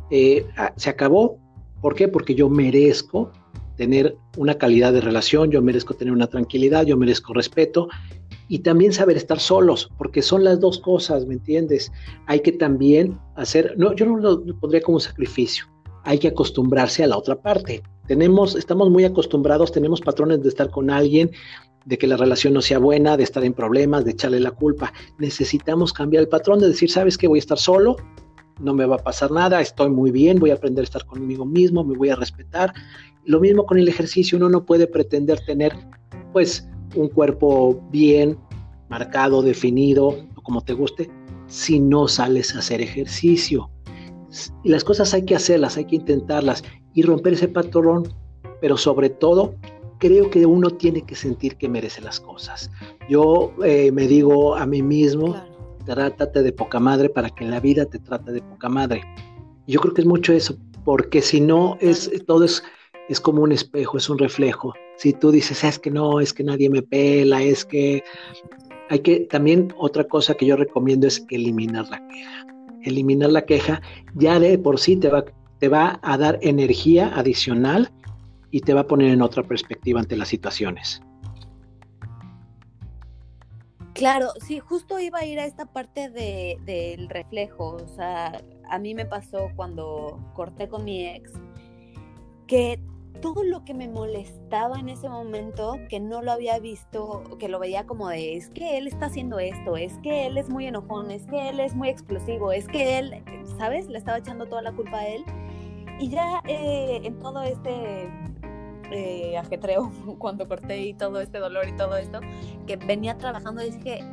eh, 0.10 0.46
ah, 0.58 0.74
se 0.76 0.90
acabó. 0.90 1.38
¿Por 1.82 1.96
qué? 1.96 2.08
Porque 2.08 2.36
yo 2.36 2.50
merezco 2.50 3.32
tener 3.76 4.16
una 4.38 4.58
calidad 4.58 4.94
de 4.94 5.02
relación, 5.02 5.52
yo 5.52 5.62
merezco 5.62 5.94
tener 5.96 6.14
una 6.14 6.28
tranquilidad, 6.28 6.86
yo 6.86 6.98
merezco 6.98 7.34
respeto 7.34 7.88
y 8.48 8.60
también 8.60 8.94
saber 8.94 9.18
estar 9.18 9.40
solos, 9.40 9.90
porque 9.98 10.22
son 10.22 10.44
las 10.44 10.60
dos 10.60 10.80
cosas, 10.80 11.26
¿me 11.26 11.34
entiendes? 11.34 11.92
Hay 12.28 12.42
que 12.42 12.52
también 12.52 13.18
hacer, 13.36 13.74
no, 13.78 13.96
yo 13.96 14.06
no 14.06 14.18
lo 14.18 14.60
pondría 14.60 14.82
como 14.82 14.98
un 14.98 15.02
sacrificio, 15.02 15.66
hay 16.04 16.20
que 16.20 16.28
acostumbrarse 16.28 17.04
a 17.04 17.08
la 17.08 17.18
otra 17.18 17.42
parte. 17.42 17.82
Tenemos, 18.08 18.56
estamos 18.56 18.90
muy 18.90 19.06
acostumbrados, 19.06 19.72
tenemos 19.72 20.02
patrones 20.02 20.44
de 20.44 20.50
estar 20.50 20.70
con 20.70 20.90
alguien, 20.90 21.32
de 21.86 21.98
que 21.98 22.08
la 22.08 22.18
relación 22.18 22.54
no 22.54 22.62
sea 22.62 22.80
buena, 22.80 23.18
de 23.18 23.24
estar 23.24 23.44
en 23.44 23.54
problemas, 23.54 24.06
de 24.06 24.12
echarle 24.12 24.40
la 24.40 24.52
culpa. 24.52 24.94
Necesitamos 25.20 25.94
cambiar 25.94 26.24
el 26.24 26.30
patrón 26.30 26.60
de 26.60 26.68
decir, 26.68 26.90
¿sabes 26.90 27.18
que 27.18 27.28
Voy 27.28 27.38
a 27.38 27.40
estar 27.40 27.58
solo, 27.58 27.96
no 28.60 28.74
me 28.74 28.86
va 28.86 28.96
a 28.96 29.04
pasar 29.04 29.32
nada, 29.32 29.62
estoy 29.62 29.90
muy 29.90 30.12
bien, 30.12 30.40
voy 30.40 30.52
a 30.52 30.56
aprender 30.56 30.84
a 30.84 30.86
estar 30.86 31.06
conmigo 31.06 31.46
mismo, 31.46 31.84
me 31.84 31.98
voy 31.98 32.10
a 32.10 32.16
respetar. 32.16 32.74
Lo 33.26 33.40
mismo 33.40 33.66
con 33.66 33.78
el 33.78 33.88
ejercicio, 33.88 34.38
uno 34.38 34.50
no 34.50 34.66
puede 34.66 34.88
pretender 34.88 35.40
tener 35.46 35.74
pues 36.32 36.68
un 36.96 37.10
cuerpo 37.10 37.82
bien 37.92 38.38
marcado, 38.90 39.42
definido, 39.42 40.16
como 40.44 40.62
te 40.62 40.74
guste, 40.74 41.10
si 41.48 41.80
no 41.80 42.08
sales 42.08 42.56
a 42.56 42.60
hacer 42.60 42.82
ejercicio. 42.82 43.70
Y 44.64 44.70
las 44.70 44.84
cosas 44.84 45.14
hay 45.14 45.26
que 45.26 45.36
hacerlas, 45.36 45.78
hay 45.78 45.86
que 45.86 45.96
intentarlas 45.98 46.64
y 46.94 47.04
romper 47.04 47.34
ese 47.34 47.48
patrón, 47.48 48.14
pero 48.62 48.78
sobre 48.78 49.10
todo 49.10 49.56
creo 50.00 50.30
que 50.30 50.46
uno 50.46 50.70
tiene 50.70 51.02
que 51.04 51.16
sentir 51.16 51.56
que 51.56 51.70
merece 51.70 52.02
las 52.02 52.20
cosas. 52.20 52.70
Yo 53.10 53.54
eh, 53.64 53.92
me 53.92 54.08
digo 54.08 54.56
a 54.56 54.66
mí 54.66 54.82
mismo, 54.82 55.36
trátate 55.86 56.44
de 56.44 56.52
poca 56.52 56.80
madre 56.80 57.10
para 57.10 57.30
que 57.30 57.46
la 57.46 57.60
vida 57.60 57.86
te 57.86 58.00
trate 58.00 58.32
de 58.32 58.42
poca 58.42 58.70
madre. 58.70 59.02
Yo 59.68 59.80
creo 59.80 59.94
que 59.94 60.02
es 60.02 60.08
mucho 60.08 60.34
eso, 60.34 60.58
porque 60.84 61.22
si 61.22 61.40
no, 61.40 61.78
es, 61.80 62.12
todo 62.26 62.44
es, 62.44 62.64
es 63.10 63.20
como 63.20 63.42
un 63.42 63.52
espejo, 63.52 63.98
es 63.98 64.10
un 64.10 64.18
reflejo. 64.18 64.74
Si 64.98 65.14
tú 65.14 65.32
dices, 65.32 65.64
es 65.64 65.80
que 65.80 65.92
no, 65.92 66.20
es 66.20 66.34
que 66.34 66.44
nadie 66.44 66.70
me 66.70 66.82
pela, 66.82 67.42
es 67.42 67.66
que 67.66 68.04
hay 68.90 69.00
que, 69.00 69.22
también 69.22 69.74
otra 69.78 70.04
cosa 70.04 70.34
que 70.34 70.46
yo 70.46 70.56
recomiendo 70.56 71.08
es 71.08 71.26
eliminar 71.30 71.88
la 71.90 72.06
queja. 72.08 72.48
Eliminar 72.84 73.32
la 73.32 73.46
queja 73.46 73.82
ya 74.16 74.40
de 74.40 74.58
por 74.58 74.80
sí 74.80 74.98
te 74.98 75.10
va, 75.10 75.24
te 75.60 75.70
va 75.70 76.00
a 76.04 76.18
dar 76.18 76.38
energía 76.42 77.12
adicional 77.16 77.92
y 78.52 78.60
te 78.60 78.74
va 78.74 78.82
a 78.82 78.88
poner 78.88 79.12
en 79.12 79.22
otra 79.22 79.44
perspectiva 79.44 80.00
ante 80.00 80.18
las 80.18 80.28
situaciones. 80.28 81.02
Claro, 84.04 84.34
sí, 84.46 84.60
justo 84.60 85.00
iba 85.00 85.20
a 85.20 85.26
ir 85.26 85.40
a 85.40 85.46
esta 85.46 85.66
parte 85.66 86.10
del 86.10 87.08
reflejo. 87.08 87.78
O 87.78 87.88
sea, 87.88 88.44
a 88.70 88.78
mí 88.78 88.94
me 88.94 89.06
pasó 89.06 89.50
cuando 89.56 90.20
corté 90.34 90.68
con 90.68 90.84
mi 90.84 91.08
ex 91.08 91.32
que 92.46 92.82
todo 93.22 93.46
lo 93.46 93.64
que 93.64 93.74
me 93.74 93.88
molestaba 93.88 94.78
en 94.78 94.90
ese 94.90 95.08
momento, 95.08 95.78
que 95.88 96.02
no 96.02 96.22
lo 96.22 96.34
había 96.34 96.60
visto, 96.60 97.24
que 97.40 97.48
lo 97.48 97.60
veía 97.60 97.88
como 97.88 98.10
de, 98.10 98.36
es 98.36 98.50
que 98.50 98.78
él 98.78 98.88
está 98.88 99.06
haciendo 99.06 99.40
esto, 99.40 99.78
es 99.78 99.98
que 100.00 100.28
él 100.28 100.38
es 100.38 100.50
muy 100.50 100.68
enojón, 100.68 101.10
es 101.10 101.26
que 101.26 101.48
él 101.48 101.62
es 101.62 101.74
muy 101.74 101.88
explosivo, 101.88 102.52
es 102.52 102.68
que 102.68 103.00
él, 103.00 103.24
¿sabes? 103.58 103.88
Le 103.88 104.00
estaba 104.00 104.18
echando 104.18 104.48
toda 104.48 104.64
la 104.64 104.74
culpa 104.74 104.98
a 104.98 105.08
él. 105.08 105.24
Y 106.02 106.10
ya 106.10 106.42
eh, 106.46 107.00
en 107.06 107.20
todo 107.20 107.42
este 107.42 108.10
eh, 108.92 109.38
ajetreo 109.38 109.92
cuando 110.20 110.48
corté 110.48 110.82
y 110.82 110.94
todo 110.94 111.22
este 111.22 111.40
dolor 111.40 111.68
y 111.68 111.76
todo 111.76 111.98
esto, 111.98 112.20
que 112.68 112.78
venía 112.78 113.18
trabajando, 113.18 113.62
dije, 113.62 114.04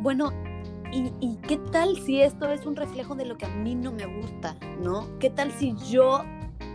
bueno, 0.00 0.30
¿y, 0.92 1.12
¿y, 1.20 1.36
qué 1.36 1.56
tal 1.72 1.96
si 1.96 2.20
esto 2.20 2.50
es 2.50 2.66
un 2.66 2.76
reflejo 2.76 3.14
de 3.14 3.24
lo 3.24 3.36
que 3.36 3.46
a 3.46 3.50
mí 3.50 3.74
no 3.74 3.92
me 3.92 4.06
gusta, 4.20 4.56
¿no? 4.82 5.18
¿Qué 5.18 5.30
tal 5.30 5.52
si 5.52 5.74
yo 5.90 6.22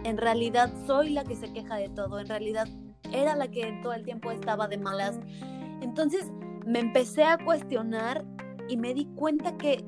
en 0.03 0.17
realidad 0.17 0.71
soy 0.85 1.09
la 1.09 1.23
que 1.23 1.35
se 1.35 1.51
queja 1.53 1.75
de 1.75 1.89
todo, 1.89 2.19
en 2.19 2.27
realidad 2.27 2.67
era 3.11 3.35
la 3.35 3.47
que 3.47 3.79
todo 3.81 3.93
el 3.93 4.03
tiempo 4.03 4.31
estaba 4.31 4.67
de 4.67 4.77
malas? 4.77 5.19
Entonces 5.81 6.31
me 6.65 6.79
empecé 6.79 7.23
a 7.23 7.37
cuestionar 7.37 8.25
y 8.69 8.77
me 8.77 8.93
di 8.93 9.05
cuenta 9.15 9.57
que 9.57 9.83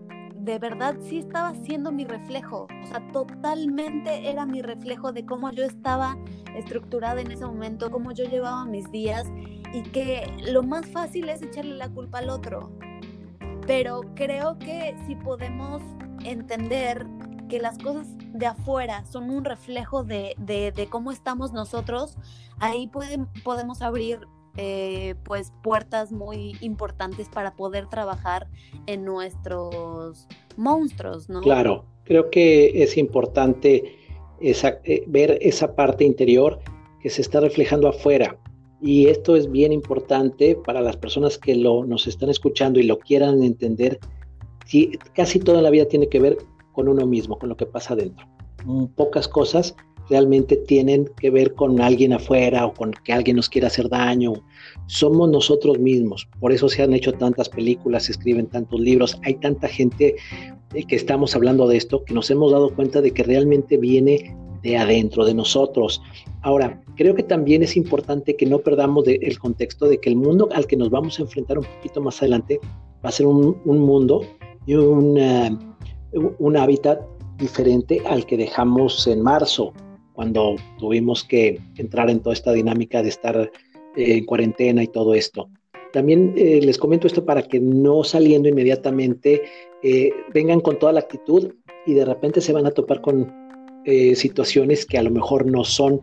de 0.45 0.59
verdad 0.59 0.95
sí 1.01 1.17
estaba 1.17 1.55
siendo 1.55 1.91
mi 1.91 2.05
reflejo, 2.05 2.67
o 2.83 2.87
sea, 2.87 3.05
totalmente 3.11 4.29
era 4.29 4.45
mi 4.45 4.61
reflejo 4.61 5.11
de 5.11 5.25
cómo 5.25 5.49
yo 5.51 5.63
estaba 5.63 6.17
estructurada 6.55 7.19
en 7.19 7.31
ese 7.31 7.45
momento, 7.47 7.89
cómo 7.89 8.11
yo 8.11 8.25
llevaba 8.25 8.63
mis 8.65 8.89
días 8.91 9.27
y 9.73 9.81
que 9.81 10.31
lo 10.51 10.61
más 10.61 10.85
fácil 10.85 11.29
es 11.29 11.41
echarle 11.41 11.73
la 11.75 11.89
culpa 11.89 12.19
al 12.19 12.29
otro. 12.29 12.71
Pero 13.65 14.01
creo 14.13 14.59
que 14.59 14.95
si 15.07 15.15
podemos 15.15 15.81
entender 16.23 17.07
que 17.49 17.59
las 17.59 17.79
cosas 17.79 18.07
de 18.33 18.45
afuera 18.45 19.03
son 19.05 19.31
un 19.31 19.45
reflejo 19.45 20.03
de, 20.03 20.35
de, 20.37 20.87
cómo 20.91 21.11
estamos 21.11 21.53
nosotros, 21.53 22.17
ahí 22.59 22.87
pueden, 22.87 23.27
podemos 23.43 23.81
abrir 23.81 24.27
eh, 24.57 25.15
pues 25.23 25.51
puertas 25.63 26.11
muy 26.11 26.55
importantes 26.61 27.27
para 27.29 27.55
poder 27.55 27.87
trabajar 27.87 28.47
en 28.85 29.03
nuestros 29.03 30.27
monstruos, 30.55 31.29
¿no? 31.29 31.41
Claro, 31.41 31.85
creo 32.03 32.29
que 32.29 32.83
es 32.83 32.97
importante 32.97 33.97
eh, 34.39 35.03
ver 35.07 35.37
esa 35.41 35.75
parte 35.75 36.03
interior 36.03 36.59
que 37.01 37.09
se 37.09 37.21
está 37.21 37.39
reflejando 37.39 37.87
afuera. 37.87 38.37
Y 38.81 39.07
esto 39.07 39.35
es 39.35 39.49
bien 39.49 39.71
importante 39.71 40.55
para 40.55 40.81
las 40.81 40.97
personas 40.97 41.37
que 41.37 41.55
lo, 41.55 41.85
nos 41.85 42.07
están 42.07 42.29
escuchando 42.29 42.79
y 42.79 42.83
lo 42.83 42.99
quieran 42.99 43.43
entender. 43.43 43.99
Si, 44.65 44.97
casi 45.13 45.39
toda 45.39 45.61
la 45.61 45.69
vida 45.69 45.85
tiene 45.85 46.07
que 46.07 46.19
ver 46.19 46.37
con 46.71 46.87
uno 46.87 47.05
mismo, 47.05 47.39
con 47.39 47.49
lo 47.49 47.57
que 47.57 47.65
pasa 47.65 47.93
adentro. 47.93 48.27
Mm, 48.65 48.85
pocas 48.87 49.27
cosas 49.27 49.75
realmente 50.09 50.55
tienen 50.55 51.09
que 51.19 51.29
ver 51.29 51.53
con 51.53 51.81
alguien 51.81 52.13
afuera 52.13 52.65
o 52.65 52.73
con 52.73 52.91
que 53.03 53.13
alguien 53.13 53.37
nos 53.37 53.49
quiera 53.49 53.67
hacer 53.67 53.89
daño. 53.89 54.33
Somos 54.87 55.29
nosotros 55.29 55.79
mismos. 55.79 56.27
Por 56.39 56.51
eso 56.51 56.69
se 56.69 56.83
han 56.83 56.93
hecho 56.93 57.13
tantas 57.13 57.49
películas, 57.49 58.03
se 58.03 58.13
escriben 58.13 58.47
tantos 58.47 58.79
libros. 58.79 59.19
Hay 59.23 59.35
tanta 59.35 59.67
gente 59.67 60.15
eh, 60.73 60.83
que 60.87 60.95
estamos 60.95 61.35
hablando 61.35 61.67
de 61.67 61.77
esto 61.77 62.03
que 62.03 62.13
nos 62.13 62.29
hemos 62.29 62.51
dado 62.51 62.73
cuenta 62.73 63.01
de 63.01 63.11
que 63.11 63.23
realmente 63.23 63.77
viene 63.77 64.35
de 64.61 64.77
adentro 64.77 65.25
de 65.25 65.33
nosotros. 65.33 66.01
Ahora, 66.41 66.81
creo 66.95 67.15
que 67.15 67.23
también 67.23 67.61
es 67.61 67.77
importante 67.77 68.35
que 68.35 68.45
no 68.45 68.59
perdamos 68.59 69.07
el 69.07 69.39
contexto 69.39 69.87
de 69.87 69.99
que 69.99 70.09
el 70.09 70.15
mundo 70.15 70.49
al 70.53 70.65
que 70.65 70.75
nos 70.75 70.89
vamos 70.89 71.19
a 71.19 71.23
enfrentar 71.23 71.59
un 71.59 71.65
poquito 71.65 72.01
más 72.01 72.19
adelante 72.21 72.59
va 73.03 73.09
a 73.09 73.11
ser 73.11 73.27
un, 73.27 73.61
mundo 73.63 74.21
y 74.65 74.73
un 74.73 75.17
hábitat 76.57 76.99
diferente 77.37 78.01
al 78.07 78.25
que 78.25 78.37
dejamos 78.37 79.05
en 79.07 79.21
marzo 79.21 79.73
cuando 80.15 80.55
tuvimos 80.79 81.23
que 81.23 81.59
entrar 81.75 82.09
en 82.09 82.21
toda 82.21 82.33
esta 82.33 82.53
dinámica 82.53 83.03
de 83.03 83.09
estar 83.09 83.37
eh, 83.37 83.51
en 83.95 84.25
cuarentena 84.25 84.81
y 84.81 84.87
todo 84.87 85.13
esto. 85.13 85.49
También 85.91 86.33
eh, 86.37 86.61
les 86.61 86.77
comento 86.77 87.05
esto 87.07 87.23
para 87.23 87.43
que 87.43 87.59
no 87.59 88.03
saliendo 88.03 88.49
inmediatamente 88.49 89.43
eh, 89.83 90.11
vengan 90.33 90.61
con 90.61 90.79
toda 90.79 90.93
la 90.93 91.01
actitud 91.01 91.53
y 91.85 91.93
de 91.93 92.05
repente 92.05 92.41
se 92.41 92.53
van 92.53 92.65
a 92.65 92.71
topar 92.71 93.01
con 93.01 93.45
situaciones 94.15 94.83
que 94.83 94.97
a 94.97 95.03
lo 95.03 95.11
mejor 95.11 95.45
no 95.45 95.63
son 95.63 96.01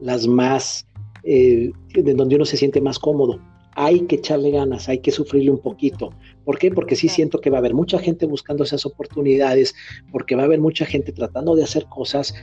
las 0.00 0.26
más, 0.26 0.84
de 1.22 1.72
donde 1.94 2.34
uno 2.34 2.44
se 2.44 2.56
siente 2.56 2.80
más 2.80 2.98
cómodo. 2.98 3.38
Hay 3.76 4.00
que 4.00 4.16
echarle 4.16 4.50
ganas, 4.50 4.88
hay 4.88 4.98
que 4.98 5.12
sufrirle 5.12 5.52
un 5.52 5.60
poquito. 5.60 6.10
¿Por 6.44 6.58
qué? 6.58 6.72
Porque 6.72 6.96
sí 6.96 7.08
siento 7.08 7.40
que 7.40 7.50
va 7.50 7.58
a 7.58 7.60
haber 7.60 7.72
mucha 7.72 8.00
gente 8.00 8.26
buscando 8.26 8.64
esas 8.64 8.84
oportunidades, 8.84 9.76
porque 10.10 10.34
va 10.34 10.42
a 10.42 10.46
haber 10.46 10.60
mucha 10.60 10.86
gente 10.86 11.12
tratando 11.12 11.54
de 11.54 11.62
hacer 11.62 11.86
cosas 11.86 12.34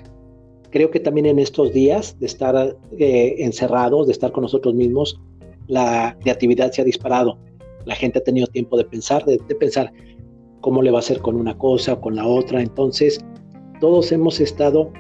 Creo 0.71 0.89
que 0.89 0.99
también 0.99 1.25
en 1.25 1.37
estos 1.37 1.73
días 1.73 2.17
de 2.19 2.25
estar 2.25 2.77
eh, 2.97 3.35
encerrados, 3.39 4.07
de 4.07 4.13
estar 4.13 4.31
con 4.31 4.43
nosotros 4.43 4.73
mismos, 4.73 5.19
la 5.67 6.17
creatividad 6.21 6.71
se 6.71 6.81
ha 6.81 6.85
disparado. 6.85 7.37
La 7.85 7.95
gente 7.95 8.19
ha 8.19 8.23
tenido 8.23 8.47
tiempo 8.47 8.77
de 8.77 8.85
pensar, 8.85 9.25
de, 9.25 9.37
pensar 9.55 9.91
cómo 10.61 10.81
le 10.81 10.91
va 10.91 10.99
a 10.99 11.01
hacer 11.01 11.19
con 11.19 11.35
una 11.35 11.57
cosa 11.57 11.93
o 11.93 12.01
con 12.01 12.15
la 12.15 12.25
otra. 12.25 12.61
Entonces, 12.61 13.19
todos 13.81 14.11
hemos 14.11 14.39
estado 14.39 14.91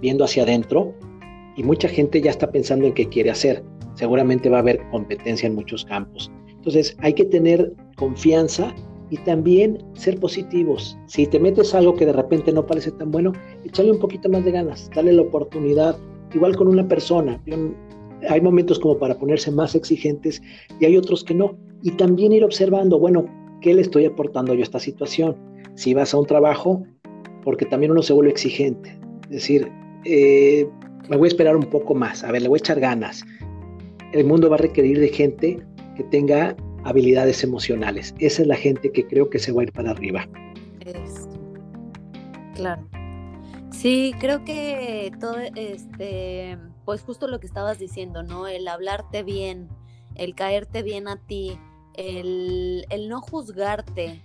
viendo 0.00 0.24
hacia 0.24 0.44
adentro 0.44 0.94
y 1.56 1.62
mucha 1.62 1.88
gente 1.88 2.22
ya 2.22 2.30
está 2.30 2.50
pensando 2.50 2.86
en 2.86 2.94
qué 2.94 3.06
quiere 3.08 3.30
hacer. 3.30 3.62
Seguramente 3.94 4.48
va 4.48 4.58
a 4.58 4.60
haber 4.60 4.80
competencia 4.90 5.46
en 5.46 5.56
muchos 5.56 5.84
campos. 5.84 6.30
Entonces, 6.48 6.96
hay 7.00 7.12
que 7.12 7.24
tener 7.26 7.74
confianza 7.96 8.74
y 9.10 9.16
también 9.18 9.78
ser 9.94 10.18
positivos. 10.18 10.96
Si 11.06 11.26
te 11.26 11.38
metes 11.38 11.74
algo 11.74 11.94
que 11.94 12.06
de 12.06 12.12
repente 12.12 12.52
no 12.52 12.64
parece 12.64 12.92
tan 12.92 13.10
bueno, 13.10 13.32
échale 13.64 13.90
un 13.90 13.98
poquito 13.98 14.28
más 14.28 14.44
de 14.44 14.52
ganas, 14.52 14.88
dale 14.94 15.12
la 15.12 15.22
oportunidad, 15.22 15.96
igual 16.32 16.56
con 16.56 16.68
una 16.68 16.86
persona. 16.86 17.42
hay 18.28 18.40
momentos 18.40 18.78
como 18.78 18.98
para 18.98 19.18
ponerse 19.18 19.50
más 19.50 19.74
exigentes 19.74 20.40
y 20.78 20.84
hay 20.84 20.96
otros 20.96 21.24
que 21.24 21.34
no. 21.34 21.58
Y 21.82 21.90
también 21.92 22.32
ir 22.32 22.44
observando, 22.44 22.98
bueno, 22.98 23.26
¿qué 23.60 23.74
le 23.74 23.82
estoy 23.82 24.04
aportando 24.04 24.54
yo 24.54 24.60
a 24.60 24.62
esta 24.62 24.78
situación? 24.78 25.36
Si 25.74 25.92
vas 25.94 26.14
a 26.14 26.18
un 26.18 26.26
trabajo, 26.26 26.82
porque 27.44 27.66
también 27.66 27.92
uno 27.92 28.02
se 28.02 28.12
vuelve 28.12 28.30
exigente. 28.30 28.98
Es 29.24 29.30
decir, 29.30 29.70
eh, 30.04 30.68
me 31.08 31.16
voy 31.16 31.26
a 31.26 31.28
esperar 31.28 31.56
un 31.56 31.64
poco 31.64 31.94
más, 31.94 32.22
a 32.22 32.30
ver, 32.30 32.42
le 32.42 32.48
voy 32.48 32.58
a 32.58 32.60
echar 32.60 32.78
ganas. 32.78 33.24
El 34.12 34.24
mundo 34.26 34.48
va 34.48 34.56
a 34.56 34.58
requerir 34.58 35.00
de 35.00 35.08
gente 35.08 35.58
que 35.96 36.04
tenga 36.04 36.56
habilidades 36.84 37.44
emocionales. 37.44 38.14
Esa 38.18 38.42
es 38.42 38.48
la 38.48 38.56
gente 38.56 38.92
que 38.92 39.06
creo 39.06 39.30
que 39.30 39.38
se 39.38 39.52
va 39.52 39.62
a 39.62 39.64
ir 39.64 39.72
para 39.72 39.90
arriba. 39.90 40.28
claro. 42.54 42.86
Sí, 43.70 44.12
creo 44.18 44.44
que 44.44 45.12
todo, 45.20 45.36
este, 45.38 46.58
pues 46.84 47.02
justo 47.02 47.28
lo 47.28 47.40
que 47.40 47.46
estabas 47.46 47.78
diciendo, 47.78 48.22
¿no? 48.22 48.46
El 48.46 48.66
hablarte 48.68 49.22
bien, 49.22 49.68
el 50.16 50.34
caerte 50.34 50.82
bien 50.82 51.08
a 51.08 51.16
ti, 51.16 51.58
el, 51.94 52.84
el 52.90 53.08
no 53.08 53.20
juzgarte, 53.20 54.22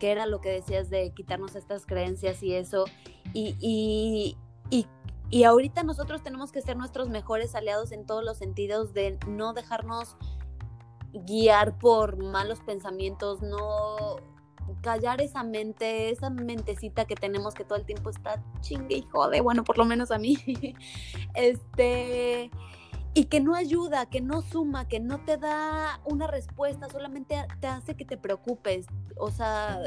que 0.00 0.10
era 0.10 0.26
lo 0.26 0.40
que 0.40 0.48
decías 0.48 0.90
de 0.90 1.12
quitarnos 1.12 1.54
estas 1.54 1.86
creencias 1.86 2.42
y 2.42 2.54
eso, 2.54 2.86
y, 3.34 3.56
y, 3.60 4.36
y, 4.70 4.86
y 5.30 5.44
ahorita 5.44 5.82
nosotros 5.82 6.22
tenemos 6.22 6.50
que 6.50 6.60
ser 6.60 6.76
nuestros 6.76 7.08
mejores 7.08 7.54
aliados 7.54 7.92
en 7.92 8.04
todos 8.04 8.24
los 8.24 8.38
sentidos 8.38 8.92
de 8.94 9.18
no 9.28 9.52
dejarnos 9.52 10.16
guiar 11.12 11.78
por 11.78 12.16
malos 12.16 12.60
pensamientos, 12.60 13.42
no 13.42 14.16
callar 14.80 15.20
esa 15.20 15.42
mente, 15.42 16.10
esa 16.10 16.30
mentecita 16.30 17.04
que 17.04 17.14
tenemos 17.14 17.54
que 17.54 17.64
todo 17.64 17.78
el 17.78 17.84
tiempo 17.84 18.10
está 18.10 18.42
chingue 18.60 18.96
y 18.96 19.02
jode, 19.02 19.40
bueno, 19.40 19.64
por 19.64 19.78
lo 19.78 19.84
menos 19.84 20.10
a 20.10 20.18
mí, 20.18 20.36
este, 21.34 22.50
y 23.14 23.24
que 23.24 23.40
no 23.40 23.54
ayuda, 23.54 24.06
que 24.06 24.20
no 24.20 24.42
suma, 24.42 24.88
que 24.88 25.00
no 25.00 25.24
te 25.24 25.36
da 25.36 26.00
una 26.04 26.26
respuesta, 26.26 26.88
solamente 26.88 27.36
te 27.60 27.66
hace 27.66 27.94
que 27.94 28.04
te 28.04 28.16
preocupes, 28.16 28.86
o 29.16 29.30
sea, 29.30 29.80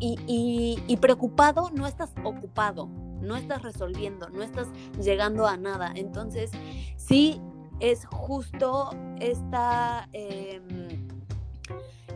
y, 0.00 0.82
y 0.86 0.96
preocupado 0.96 1.70
no 1.70 1.86
estás 1.86 2.12
ocupado, 2.24 2.88
no 3.20 3.36
estás 3.36 3.62
resolviendo, 3.62 4.28
no 4.30 4.42
estás 4.42 4.68
llegando 5.00 5.46
a 5.46 5.56
nada, 5.56 5.92
entonces 5.94 6.50
sí 6.96 7.40
es 7.80 8.06
justo 8.06 8.90
esta... 9.20 10.08
Em, 10.12 11.08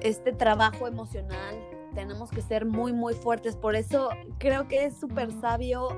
este 0.00 0.32
trabajo 0.32 0.86
emocional 0.86 1.56
tenemos 1.94 2.30
que 2.30 2.42
ser 2.42 2.66
muy, 2.66 2.92
muy 2.92 3.14
fuertes. 3.14 3.56
Por 3.56 3.74
eso 3.74 4.10
creo 4.38 4.68
que 4.68 4.84
es 4.84 4.96
súper 4.96 5.32
sabio 5.40 5.88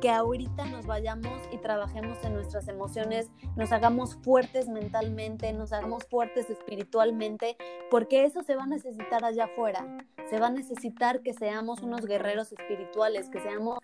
que 0.00 0.10
ahorita 0.10 0.64
nos 0.64 0.86
vayamos 0.86 1.40
y 1.52 1.58
trabajemos 1.58 2.18
en 2.24 2.34
nuestras 2.34 2.66
emociones, 2.66 3.30
nos 3.54 3.70
hagamos 3.70 4.16
fuertes 4.16 4.68
mentalmente, 4.68 5.52
nos 5.52 5.72
hagamos 5.72 6.06
fuertes 6.06 6.50
espiritualmente, 6.50 7.56
porque 7.88 8.24
eso 8.24 8.42
se 8.42 8.56
va 8.56 8.64
a 8.64 8.66
necesitar 8.66 9.24
allá 9.24 9.44
afuera. 9.44 9.98
Se 10.28 10.40
va 10.40 10.48
a 10.48 10.50
necesitar 10.50 11.22
que 11.22 11.34
seamos 11.34 11.82
unos 11.82 12.04
guerreros 12.04 12.50
espirituales, 12.50 13.28
que 13.28 13.40
seamos 13.40 13.78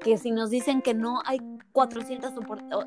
que 0.00 0.16
si 0.16 0.30
nos 0.30 0.50
dicen 0.50 0.82
que 0.82 0.94
no, 0.94 1.22
hay 1.24 1.40
400 1.72 2.32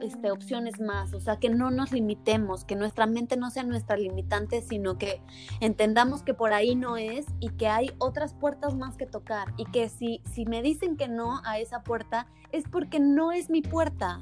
este, 0.01 0.31
opciones 0.31 0.79
más, 0.79 1.13
o 1.13 1.19
sea, 1.19 1.37
que 1.37 1.49
no 1.49 1.71
nos 1.71 1.91
limitemos, 1.91 2.65
que 2.65 2.75
nuestra 2.75 3.05
mente 3.05 3.37
no 3.37 3.49
sea 3.49 3.63
nuestra 3.63 3.97
limitante, 3.97 4.61
sino 4.61 4.97
que 4.97 5.21
entendamos 5.59 6.23
que 6.23 6.33
por 6.33 6.53
ahí 6.53 6.75
no 6.75 6.97
es 6.97 7.25
y 7.39 7.49
que 7.49 7.67
hay 7.67 7.91
otras 7.99 8.33
puertas 8.33 8.75
más 8.75 8.97
que 8.97 9.05
tocar 9.05 9.53
y 9.57 9.65
que 9.65 9.89
si, 9.89 10.21
si 10.31 10.45
me 10.45 10.61
dicen 10.61 10.97
que 10.97 11.07
no 11.07 11.41
a 11.45 11.59
esa 11.59 11.83
puerta 11.83 12.27
es 12.51 12.65
porque 12.69 12.99
no 12.99 13.31
es 13.31 13.49
mi 13.49 13.61
puerta. 13.61 14.21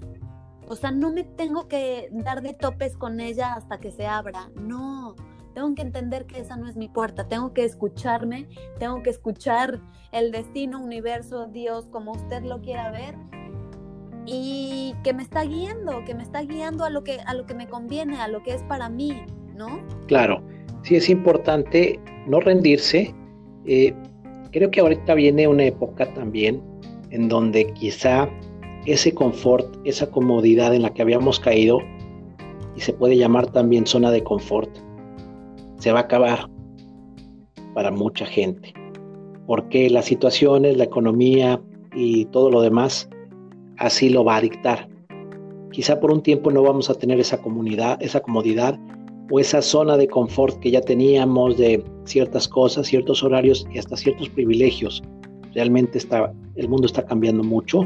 O 0.68 0.76
sea, 0.76 0.92
no 0.92 1.12
me 1.12 1.24
tengo 1.24 1.68
que 1.68 2.10
dar 2.12 2.44
de 2.44 2.54
topes 2.54 2.96
con 2.96 3.20
ella 3.20 3.54
hasta 3.54 3.80
que 3.80 3.92
se 3.92 4.06
abra, 4.06 4.52
no 4.56 5.16
tengo 5.60 5.76
que 5.76 5.82
entender 5.82 6.26
que 6.26 6.40
esa 6.40 6.56
no 6.56 6.70
es 6.70 6.78
mi 6.78 6.88
puerta, 6.88 7.28
tengo 7.28 7.54
que 7.54 7.66
escucharme, 7.66 8.48
tengo 8.80 9.04
que 9.04 9.10
escuchar 9.10 9.82
el 10.14 10.32
destino, 10.32 10.82
universo, 10.82 11.48
Dios, 11.48 11.88
como 11.92 12.14
usted 12.14 12.44
lo 12.44 12.62
quiera 12.62 12.92
ver 12.92 13.16
y 14.26 14.96
que 15.04 15.12
me 15.14 15.22
está 15.22 15.44
guiando, 15.44 16.06
que 16.06 16.16
me 16.16 16.24
está 16.24 16.44
guiando 16.44 16.86
a 16.86 16.90
lo 16.90 17.04
que 17.04 17.20
a 17.26 17.34
lo 17.34 17.46
que 17.46 17.56
me 17.56 17.68
conviene, 17.68 18.22
a 18.22 18.30
lo 18.30 18.42
que 18.42 18.54
es 18.54 18.64
para 18.64 18.88
mí, 18.88 19.22
¿no? 19.54 19.82
Claro, 20.08 20.42
sí 20.84 20.96
es 20.96 21.10
importante 21.10 22.00
no 22.26 22.40
rendirse. 22.40 23.14
Eh, 23.66 23.94
creo 24.52 24.72
que 24.72 24.80
ahorita 24.80 25.14
viene 25.14 25.46
una 25.46 25.66
época 25.66 26.14
también 26.14 26.64
en 27.10 27.28
donde 27.28 27.74
quizá 27.74 28.30
ese 28.86 29.14
confort, 29.14 29.68
esa 29.84 30.10
comodidad 30.10 30.74
en 30.74 30.84
la 30.84 30.94
que 30.94 31.02
habíamos 31.02 31.38
caído, 31.38 31.80
y 32.78 32.80
se 32.80 32.94
puede 32.94 33.18
llamar 33.18 33.48
también 33.48 33.86
zona 33.86 34.10
de 34.10 34.24
confort, 34.24 34.70
se 35.80 35.92
va 35.92 36.00
a 36.00 36.04
acabar 36.04 36.50
para 37.74 37.92
mucha 37.92 38.26
gente, 38.26 38.74
porque 39.48 39.90
las 39.90 40.06
situaciones, 40.06 40.78
la 40.78 40.84
economía 40.84 41.62
y 41.96 42.26
todo 42.26 42.52
lo 42.52 42.62
demás 42.62 43.10
así 43.78 44.10
lo 44.10 44.24
va 44.24 44.38
a 44.38 44.42
dictar. 44.42 44.88
Quizá 45.72 46.00
por 46.00 46.12
un 46.12 46.22
tiempo 46.22 46.52
no 46.52 46.62
vamos 46.62 46.90
a 46.90 46.96
tener 46.96 47.20
esa 47.20 47.42
comunidad, 47.42 48.02
esa 48.02 48.20
comodidad 48.20 48.78
o 49.32 49.40
esa 49.40 49.62
zona 49.62 49.98
de 49.98 50.08
confort 50.08 50.60
que 50.60 50.72
ya 50.72 50.82
teníamos 50.82 51.58
de 51.58 51.84
ciertas 52.06 52.48
cosas, 52.48 52.88
ciertos 52.88 53.24
horarios 53.24 53.66
y 53.74 53.78
hasta 53.78 53.96
ciertos 53.96 54.30
privilegios. 54.30 55.02
Realmente 55.54 55.98
está, 55.98 56.34
el 56.56 56.68
mundo 56.68 56.88
está 56.88 57.06
cambiando 57.06 57.44
mucho. 57.44 57.82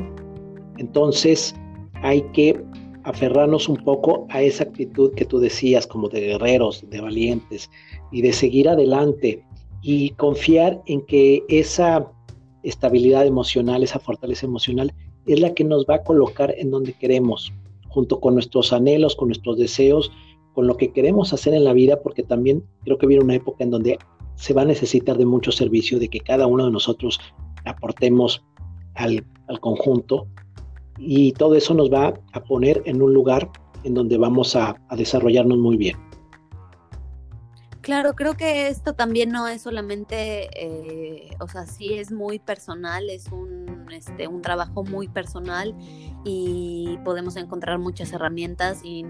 Entonces 0.77 1.53
hay 2.01 2.21
que 2.33 2.59
aferrarnos 3.03 3.67
un 3.67 3.77
poco 3.77 4.25
a 4.29 4.41
esa 4.41 4.63
actitud 4.63 5.13
que 5.13 5.25
tú 5.25 5.39
decías, 5.39 5.87
como 5.87 6.09
de 6.09 6.21
guerreros, 6.21 6.83
de 6.89 7.01
valientes, 7.01 7.69
y 8.11 8.21
de 8.21 8.33
seguir 8.33 8.69
adelante 8.69 9.43
y 9.81 10.11
confiar 10.11 10.81
en 10.85 11.05
que 11.05 11.43
esa 11.49 12.11
estabilidad 12.63 13.25
emocional, 13.25 13.83
esa 13.83 13.99
fortaleza 13.99 14.45
emocional, 14.45 14.93
es 15.25 15.39
la 15.39 15.53
que 15.53 15.63
nos 15.63 15.85
va 15.85 15.95
a 15.95 16.03
colocar 16.03 16.53
en 16.57 16.71
donde 16.71 16.93
queremos, 16.93 17.51
junto 17.89 18.19
con 18.19 18.33
nuestros 18.33 18.71
anhelos, 18.71 19.15
con 19.15 19.27
nuestros 19.27 19.57
deseos, 19.57 20.11
con 20.53 20.67
lo 20.67 20.77
que 20.77 20.93
queremos 20.93 21.33
hacer 21.33 21.53
en 21.53 21.63
la 21.63 21.73
vida, 21.73 22.01
porque 22.01 22.23
también 22.23 22.63
creo 22.83 22.97
que 22.97 23.07
viene 23.07 23.23
una 23.23 23.35
época 23.35 23.63
en 23.63 23.71
donde 23.71 23.97
se 24.35 24.53
va 24.53 24.61
a 24.61 24.65
necesitar 24.65 25.17
de 25.17 25.25
mucho 25.25 25.51
servicio, 25.51 25.99
de 25.99 26.07
que 26.07 26.19
cada 26.19 26.47
uno 26.47 26.65
de 26.65 26.71
nosotros 26.71 27.19
aportemos 27.65 28.43
al, 28.95 29.25
al 29.47 29.59
conjunto 29.59 30.27
y 30.97 31.33
todo 31.33 31.55
eso 31.55 31.73
nos 31.73 31.91
va 31.91 32.13
a 32.33 32.43
poner 32.43 32.81
en 32.85 33.01
un 33.01 33.13
lugar 33.13 33.49
en 33.83 33.93
donde 33.93 34.17
vamos 34.17 34.55
a, 34.55 34.75
desarrollarnos 34.95 35.57
muy 35.57 35.77
bien. 35.77 35.97
Claro, 37.81 38.13
creo 38.13 38.35
que 38.35 38.67
esto 38.67 38.93
también 38.93 39.29
no 39.29 39.47
es 39.49 39.61
solamente, 39.61 40.47
eh, 40.55 41.35
o 41.41 41.49
sea, 41.49 41.65
sí 41.65 41.95
es 41.95 42.13
muy 42.13 42.39
personal, 42.39 43.09
es 43.09 43.27
un, 43.27 43.87
este, 43.91 44.29
un 44.29 44.41
trabajo 44.41 44.85
muy 44.85 45.09
personal 45.09 45.75
y 46.23 46.97
podemos 47.03 47.35
encontrar 47.35 47.79
muchas 47.79 48.13
herramientas 48.13 48.79
y 48.85 49.03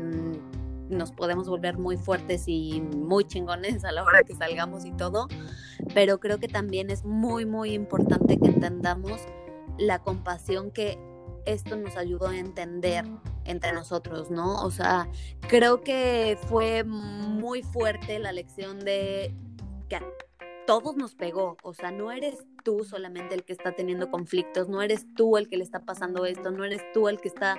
nos 0.89 1.11
podemos 1.11 1.47
volver 1.47 1.77
muy 1.77 1.97
fuertes 1.97 2.45
y 2.47 2.81
muy 2.81 3.25
chingones 3.25 3.83
a 3.85 3.91
la 3.91 4.03
hora 4.03 4.23
que 4.23 4.33
salgamos 4.33 4.85
y 4.85 4.91
todo, 4.91 5.27
pero 5.93 6.19
creo 6.19 6.39
que 6.39 6.47
también 6.47 6.89
es 6.89 7.05
muy, 7.05 7.45
muy 7.45 7.73
importante 7.73 8.39
que 8.39 8.47
entendamos 8.47 9.21
la 9.77 9.99
compasión 9.99 10.71
que 10.71 10.97
esto 11.45 11.75
nos 11.75 11.97
ayudó 11.97 12.27
a 12.27 12.37
entender 12.37 13.05
entre 13.45 13.73
nosotros, 13.73 14.31
¿no? 14.31 14.63
O 14.63 14.71
sea, 14.71 15.09
creo 15.47 15.81
que 15.81 16.37
fue 16.47 16.83
muy 16.83 17.61
fuerte 17.63 18.19
la 18.19 18.31
lección 18.31 18.79
de 18.79 19.35
que 19.89 19.97
a 19.97 20.03
todos 20.65 20.95
nos 20.95 21.15
pegó, 21.15 21.57
o 21.61 21.73
sea, 21.73 21.91
no 21.91 22.11
eres 22.11 22.45
tú 22.63 22.83
solamente 22.83 23.35
el 23.35 23.43
que 23.43 23.53
está 23.53 23.73
teniendo 23.73 24.09
conflictos, 24.09 24.69
no 24.69 24.81
eres 24.81 25.05
tú 25.15 25.37
el 25.37 25.49
que 25.49 25.57
le 25.57 25.63
está 25.63 25.79
pasando 25.79 26.25
esto, 26.25 26.51
no 26.51 26.63
eres 26.63 26.81
tú 26.93 27.09
el 27.09 27.19
que 27.19 27.27
está 27.27 27.57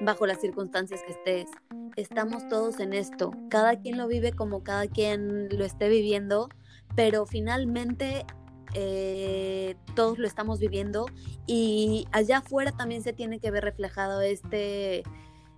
bajo 0.00 0.26
las 0.26 0.40
circunstancias 0.40 1.00
que 1.06 1.12
estés. 1.12 1.50
Estamos 1.96 2.48
todos 2.48 2.80
en 2.80 2.92
esto, 2.92 3.32
cada 3.48 3.76
quien 3.76 3.98
lo 3.98 4.08
vive 4.08 4.32
como 4.32 4.64
cada 4.64 4.86
quien 4.88 5.48
lo 5.56 5.64
esté 5.64 5.88
viviendo, 5.88 6.48
pero 6.96 7.26
finalmente 7.26 8.26
eh, 8.74 9.76
todos 9.94 10.18
lo 10.18 10.26
estamos 10.26 10.58
viviendo 10.58 11.06
y 11.46 12.06
allá 12.12 12.38
afuera 12.38 12.72
también 12.72 13.02
se 13.02 13.12
tiene 13.12 13.38
que 13.38 13.50
ver 13.50 13.64
reflejado 13.64 14.20
este, 14.20 15.02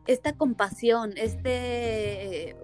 esta 0.07 0.33
compasión, 0.33 1.12
este, 1.16 2.57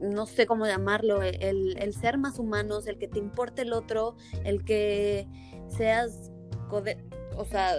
no 0.00 0.26
sé 0.26 0.46
cómo 0.46 0.66
llamarlo, 0.66 1.22
el, 1.22 1.94
ser 1.94 2.18
más 2.18 2.38
humanos, 2.38 2.86
el 2.86 2.98
que 2.98 3.08
te 3.08 3.18
importe 3.18 3.62
el 3.62 3.72
otro, 3.72 4.16
el 4.44 4.64
que 4.64 5.28
seas, 5.68 6.32
o 6.70 7.44
sea, 7.44 7.76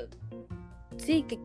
sí, 0.97 1.23
que, 1.23 1.39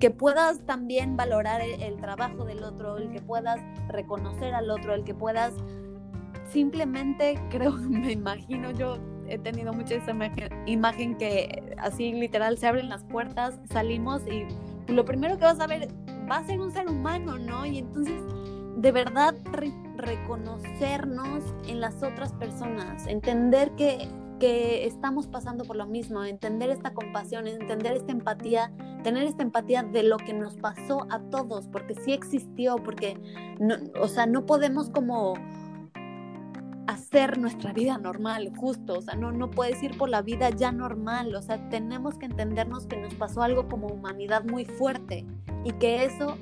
que 0.00 0.10
puedas 0.10 0.64
también 0.66 1.16
valorar 1.16 1.60
el, 1.60 1.82
el, 1.82 1.96
trabajo 2.00 2.44
del 2.44 2.62
otro, 2.62 2.96
el 2.98 3.10
que 3.10 3.20
puedas 3.20 3.60
reconocer 3.88 4.54
al 4.54 4.70
otro, 4.70 4.94
el 4.94 5.04
que 5.04 5.14
puedas 5.14 5.52
simplemente, 6.50 7.40
creo, 7.50 7.72
me 7.72 8.12
imagino 8.12 8.70
yo, 8.72 8.98
he 9.28 9.38
tenido 9.38 9.72
mucha 9.72 9.94
esa 9.94 10.12
imagen 10.66 11.16
que 11.16 11.74
así 11.78 12.12
literal 12.12 12.58
se 12.58 12.66
abren 12.66 12.88
las 12.88 13.04
puertas, 13.04 13.58
salimos 13.70 14.22
y 14.26 14.46
lo 14.92 15.04
primero 15.04 15.38
que 15.38 15.44
vas 15.44 15.60
a 15.60 15.66
ver 15.66 15.88
va 16.30 16.38
a 16.38 16.44
ser 16.44 16.60
un 16.60 16.72
ser 16.72 16.88
humano, 16.88 17.38
¿no? 17.38 17.66
Y 17.66 17.78
entonces 17.78 18.20
de 18.76 18.92
verdad 18.92 19.34
reconocernos 19.96 21.42
en 21.66 21.80
las 21.80 22.02
otras 22.02 22.32
personas, 22.34 23.06
entender 23.06 23.70
que, 23.72 24.08
que 24.38 24.86
estamos 24.86 25.26
pasando 25.26 25.64
por 25.64 25.76
lo 25.76 25.86
mismo, 25.86 26.22
entender 26.24 26.70
esta 26.70 26.92
compasión, 26.92 27.46
entender 27.46 27.96
esta 27.96 28.12
empatía, 28.12 28.70
tener 29.02 29.24
esta 29.24 29.42
empatía 29.42 29.82
de 29.82 30.02
lo 30.02 30.18
que 30.18 30.34
nos 30.34 30.56
pasó 30.56 31.06
a 31.10 31.20
todos, 31.30 31.68
porque 31.68 31.94
sí 31.94 32.12
existió, 32.12 32.76
porque, 32.76 33.18
no, 33.58 33.76
o 34.00 34.08
sea, 34.08 34.26
no 34.26 34.44
podemos 34.44 34.90
como 34.90 35.34
ser 36.96 37.38
nuestra 37.38 37.72
vida 37.72 37.98
normal, 37.98 38.52
justo, 38.56 38.98
o 38.98 39.02
sea, 39.02 39.14
no, 39.14 39.32
no 39.32 39.50
puedes 39.50 39.82
ir 39.82 39.96
por 39.98 40.08
la 40.08 40.22
vida 40.22 40.50
ya 40.50 40.70
normal, 40.72 41.34
o 41.34 41.42
sea, 41.42 41.68
tenemos 41.68 42.16
que 42.16 42.26
entendernos 42.26 42.86
que 42.86 42.96
nos 42.96 43.14
pasó 43.14 43.42
algo 43.42 43.68
como 43.68 43.88
humanidad 43.88 44.44
muy 44.44 44.64
fuerte 44.64 45.24
y 45.64 45.72
que 45.72 46.04
eso 46.04 46.36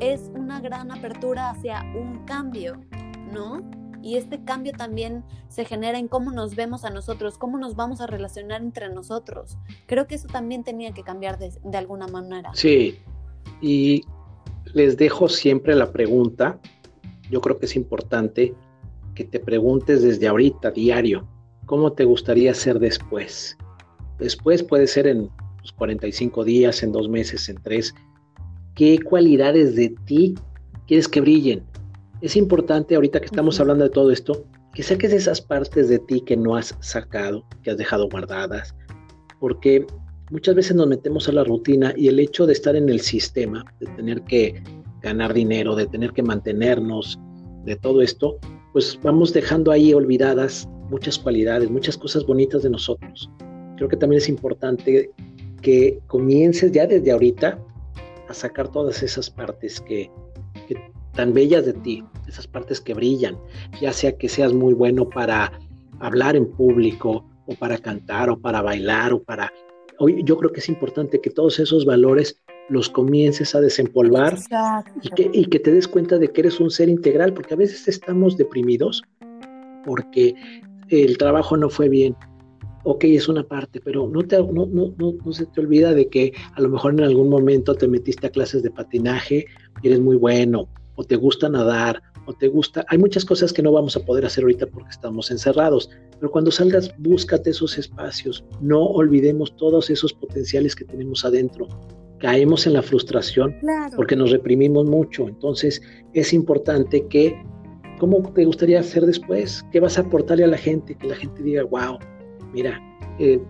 es 0.00 0.30
una 0.34 0.60
gran 0.60 0.90
apertura 0.90 1.50
hacia 1.50 1.82
un 1.94 2.24
cambio, 2.24 2.80
¿no? 3.32 3.62
Y 4.02 4.16
este 4.16 4.42
cambio 4.44 4.72
también 4.72 5.24
se 5.48 5.64
genera 5.64 5.98
en 5.98 6.08
cómo 6.08 6.30
nos 6.30 6.56
vemos 6.56 6.84
a 6.84 6.90
nosotros, 6.90 7.38
cómo 7.38 7.56
nos 7.56 7.74
vamos 7.74 8.00
a 8.00 8.06
relacionar 8.06 8.60
entre 8.60 8.90
nosotros. 8.90 9.56
Creo 9.86 10.06
que 10.06 10.16
eso 10.16 10.28
también 10.28 10.62
tenía 10.62 10.92
que 10.92 11.02
cambiar 11.02 11.38
de, 11.38 11.52
de 11.62 11.78
alguna 11.78 12.06
manera. 12.06 12.50
Sí, 12.52 12.98
y 13.62 14.02
les 14.74 14.96
dejo 14.96 15.28
siempre 15.28 15.74
la 15.74 15.90
pregunta, 15.90 16.58
yo 17.30 17.40
creo 17.40 17.58
que 17.58 17.66
es 17.66 17.76
importante 17.76 18.54
que 19.14 19.24
te 19.24 19.40
preguntes 19.40 20.02
desde 20.02 20.26
ahorita, 20.26 20.70
diario, 20.70 21.26
¿cómo 21.66 21.92
te 21.92 22.04
gustaría 22.04 22.52
ser 22.54 22.78
después? 22.78 23.56
Después 24.18 24.62
puede 24.62 24.86
ser 24.86 25.06
en 25.06 25.30
45 25.76 26.44
días, 26.44 26.82
en 26.82 26.92
dos 26.92 27.08
meses, 27.08 27.48
en 27.48 27.56
tres. 27.62 27.94
¿Qué 28.74 28.98
cualidades 28.98 29.74
de 29.76 29.94
ti 30.04 30.34
quieres 30.86 31.08
que 31.08 31.20
brillen? 31.20 31.62
Es 32.20 32.36
importante, 32.36 32.94
ahorita 32.94 33.20
que 33.20 33.26
estamos 33.26 33.60
hablando 33.60 33.84
de 33.84 33.90
todo 33.90 34.10
esto, 34.10 34.44
que 34.74 34.82
saques 34.82 35.12
esas 35.12 35.40
partes 35.40 35.88
de 35.88 35.98
ti 36.00 36.20
que 36.20 36.36
no 36.36 36.56
has 36.56 36.76
sacado, 36.80 37.44
que 37.62 37.70
has 37.70 37.76
dejado 37.76 38.08
guardadas, 38.08 38.74
porque 39.40 39.86
muchas 40.30 40.54
veces 40.54 40.74
nos 40.74 40.88
metemos 40.88 41.28
a 41.28 41.32
la 41.32 41.44
rutina 41.44 41.92
y 41.96 42.08
el 42.08 42.18
hecho 42.18 42.46
de 42.46 42.54
estar 42.54 42.74
en 42.74 42.88
el 42.88 43.00
sistema, 43.00 43.64
de 43.78 43.86
tener 43.94 44.22
que 44.22 44.62
ganar 45.00 45.34
dinero, 45.34 45.76
de 45.76 45.86
tener 45.86 46.12
que 46.12 46.22
mantenernos, 46.22 47.18
de 47.64 47.76
todo 47.76 48.02
esto, 48.02 48.38
pues 48.74 48.98
vamos 49.04 49.32
dejando 49.32 49.70
ahí 49.70 49.94
olvidadas 49.94 50.68
muchas 50.90 51.16
cualidades, 51.16 51.70
muchas 51.70 51.96
cosas 51.96 52.26
bonitas 52.26 52.64
de 52.64 52.70
nosotros. 52.70 53.30
Creo 53.76 53.88
que 53.88 53.96
también 53.96 54.20
es 54.20 54.28
importante 54.28 55.12
que 55.62 56.00
comiences 56.08 56.72
ya 56.72 56.84
desde 56.84 57.12
ahorita 57.12 57.56
a 58.28 58.34
sacar 58.34 58.68
todas 58.72 59.00
esas 59.04 59.30
partes 59.30 59.80
que, 59.80 60.10
tan 61.12 61.32
bellas 61.32 61.66
de 61.66 61.74
ti, 61.74 62.02
esas 62.26 62.48
partes 62.48 62.80
que 62.80 62.94
brillan, 62.94 63.38
ya 63.80 63.92
sea 63.92 64.18
que 64.18 64.28
seas 64.28 64.52
muy 64.52 64.74
bueno 64.74 65.08
para 65.08 65.52
hablar 66.00 66.34
en 66.34 66.50
público 66.50 67.24
o 67.46 67.54
para 67.54 67.78
cantar 67.78 68.28
o 68.28 68.40
para 68.40 68.60
bailar 68.60 69.12
o 69.12 69.22
para... 69.22 69.52
Yo 70.24 70.36
creo 70.36 70.50
que 70.50 70.58
es 70.58 70.68
importante 70.68 71.20
que 71.20 71.30
todos 71.30 71.60
esos 71.60 71.84
valores 71.84 72.42
los 72.68 72.88
comiences 72.88 73.54
a 73.54 73.60
desempolvar 73.60 74.38
y 75.02 75.10
que, 75.10 75.30
y 75.32 75.44
que, 75.46 75.58
te 75.58 75.72
des 75.72 75.86
cuenta 75.86 76.18
de 76.18 76.28
que 76.28 76.40
eres 76.42 76.60
un 76.60 76.70
ser 76.70 76.88
integral, 76.88 77.34
porque 77.34 77.54
a 77.54 77.58
veces 77.58 77.88
estamos 77.88 78.36
deprimidos 78.36 79.02
porque 79.84 80.34
el 80.88 81.18
trabajo 81.18 81.56
no 81.56 81.68
fue 81.68 81.88
bien. 81.88 82.16
Ok, 82.84 83.04
es 83.04 83.28
una 83.28 83.42
parte, 83.44 83.80
pero 83.80 84.08
no, 84.08 84.22
te, 84.22 84.36
no, 84.38 84.66
no, 84.66 84.94
no, 84.98 85.32
se 85.32 85.46
te 85.46 85.60
olvida 85.60 85.94
de 85.94 86.08
que 86.08 86.32
a 86.54 86.60
lo 86.60 86.68
mejor 86.68 86.92
en 86.92 87.00
algún 87.00 87.30
momento 87.30 87.74
te 87.74 87.88
metiste 87.88 88.26
a 88.26 88.30
clases 88.30 88.62
de 88.62 88.70
patinaje 88.70 89.46
y 89.82 89.86
eres 89.88 90.00
muy 90.00 90.16
bueno, 90.16 90.68
o 90.96 91.04
te 91.04 91.16
gusta 91.16 91.48
nadar, 91.48 92.02
o 92.26 92.34
te 92.34 92.48
gusta. 92.48 92.84
Hay 92.88 92.98
muchas 92.98 93.24
cosas 93.24 93.54
que 93.54 93.62
no 93.62 93.72
vamos 93.72 93.96
a 93.96 94.00
poder 94.00 94.26
hacer 94.26 94.44
ahorita 94.44 94.66
porque 94.66 94.90
estamos 94.90 95.30
encerrados, 95.30 95.88
pero 96.18 96.30
cuando 96.30 96.50
salgas, 96.50 96.94
búscate 96.98 97.50
esos 97.50 97.78
espacios. 97.78 98.44
No 98.60 98.84
olvidemos 98.84 99.56
todos 99.56 99.88
esos 99.88 100.12
potenciales 100.12 100.76
que 100.76 100.84
tenemos 100.84 101.24
adentro 101.24 101.68
caemos 102.18 102.66
en 102.66 102.74
la 102.74 102.82
frustración 102.82 103.54
porque 103.96 104.16
nos 104.16 104.30
reprimimos 104.30 104.86
mucho. 104.86 105.28
Entonces 105.28 105.82
es 106.12 106.32
importante 106.32 107.06
que, 107.08 107.34
¿cómo 107.98 108.22
te 108.32 108.44
gustaría 108.44 108.80
hacer 108.80 109.06
después? 109.06 109.64
¿Qué 109.72 109.80
vas 109.80 109.98
a 109.98 110.02
aportarle 110.02 110.44
a 110.44 110.48
la 110.48 110.58
gente? 110.58 110.94
Que 110.94 111.08
la 111.08 111.16
gente 111.16 111.42
diga, 111.42 111.64
wow, 111.64 111.98
mira, 112.52 112.80
eh, 113.18 113.40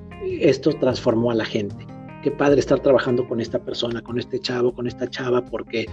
esto 0.41 0.71
transformó 0.81 1.31
a 1.31 1.35
la 1.35 1.45
gente. 1.45 1.87
Qué 2.23 2.31
padre 2.31 2.61
estar 2.61 2.81
trabajando 2.81 3.29
con 3.29 3.41
esta 3.41 3.59
persona, 3.59 4.01
con 4.01 4.19
este 4.19 4.39
chavo, 4.39 4.73
con 4.73 4.87
esta 4.87 5.09
chava, 5.09 5.45
porque 5.45 5.87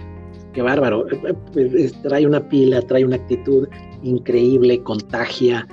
qué 0.54 0.62
bárbaro. 0.62 1.06
Eh, 1.10 1.34
eh, 1.56 1.90
trae 2.02 2.26
una 2.26 2.48
pila, 2.48 2.80
trae 2.82 3.04
una 3.04 3.16
actitud 3.16 3.68
increíble, 4.02 4.82
contagia. 4.82 5.66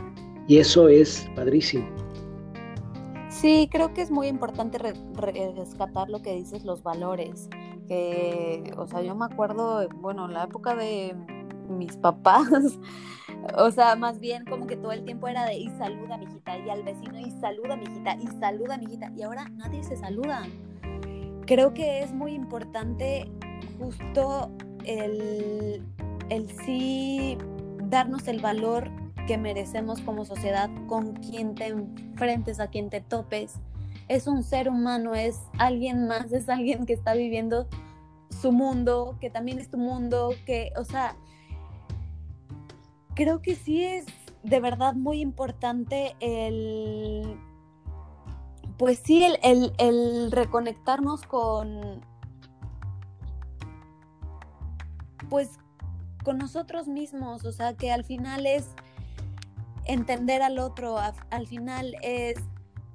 Y 0.47 0.57
eso 0.57 0.89
es 0.89 1.29
padrísimo. 1.35 1.87
Sí, 3.39 3.69
creo 3.71 3.93
que 3.93 4.01
es 4.01 4.11
muy 4.11 4.27
importante 4.27 4.77
rescatar 4.77 6.09
lo 6.09 6.21
que 6.21 6.33
dices, 6.33 6.65
los 6.65 6.83
valores. 6.83 7.47
O 8.77 8.85
sea, 8.85 9.01
yo 9.01 9.15
me 9.15 9.25
acuerdo, 9.25 9.87
bueno, 9.95 10.25
en 10.25 10.33
la 10.33 10.43
época 10.43 10.75
de 10.75 11.15
mis 11.69 11.95
papás, 11.95 12.49
o 13.57 13.71
sea, 13.71 13.95
más 13.95 14.19
bien 14.19 14.43
como 14.43 14.67
que 14.67 14.75
todo 14.75 14.91
el 14.91 15.05
tiempo 15.05 15.29
era 15.29 15.45
de 15.45 15.55
y 15.55 15.69
saluda, 15.77 16.17
mijita, 16.17 16.57
y 16.57 16.69
al 16.69 16.83
vecino, 16.83 17.17
y 17.17 17.31
saluda, 17.39 17.77
mijita, 17.77 18.15
y 18.15 18.27
saluda, 18.41 18.77
mijita, 18.77 19.09
y 19.15 19.21
ahora 19.21 19.47
nadie 19.55 19.85
se 19.85 19.95
saluda. 19.95 20.43
Creo 21.45 21.73
que 21.73 22.03
es 22.03 22.11
muy 22.11 22.33
importante 22.33 23.31
justo 23.79 24.51
el, 24.83 25.81
el 26.27 26.49
sí 26.65 27.37
darnos 27.83 28.27
el 28.27 28.41
valor 28.41 28.91
que 29.29 29.37
merecemos 29.37 30.01
como 30.01 30.25
sociedad 30.25 30.71
con 30.87 31.13
quien 31.13 31.53
te 31.53 31.67
enfrentes, 31.67 32.59
a 32.59 32.71
quien 32.71 32.89
te 32.89 32.99
topes. 32.99 33.59
Es 34.07 34.25
un 34.25 34.41
ser 34.41 34.69
humano, 34.69 35.13
es 35.13 35.39
alguien 35.59 36.07
más, 36.07 36.31
es 36.31 36.49
alguien 36.49 36.87
que 36.87 36.93
está 36.93 37.13
viviendo 37.13 37.67
su 38.41 38.51
mundo, 38.51 39.17
que 39.21 39.29
también 39.29 39.59
es 39.59 39.69
tu 39.69 39.77
mundo, 39.77 40.31
que, 40.47 40.71
o 40.77 40.83
sea, 40.83 41.15
creo 43.13 43.39
que 43.39 43.53
sí 43.53 43.83
es 43.83 44.07
de 44.41 44.59
verdad 44.59 44.95
muy 44.95 45.21
importante 45.21 46.15
el, 46.21 47.39
pues 48.79 48.97
sí, 48.97 49.23
el, 49.23 49.37
el, 49.43 49.73
el 49.77 50.31
reconectarnos 50.31 51.21
con, 51.21 52.01
pues 55.29 55.51
con 56.23 56.39
nosotros 56.39 56.87
mismos, 56.87 57.45
o 57.45 57.51
sea, 57.51 57.75
que 57.75 57.91
al 57.91 58.03
final 58.03 58.47
es 58.47 58.73
entender 59.89 60.41
al 60.41 60.59
otro, 60.59 60.97
al 60.97 61.47
final 61.47 61.95
es 62.01 62.37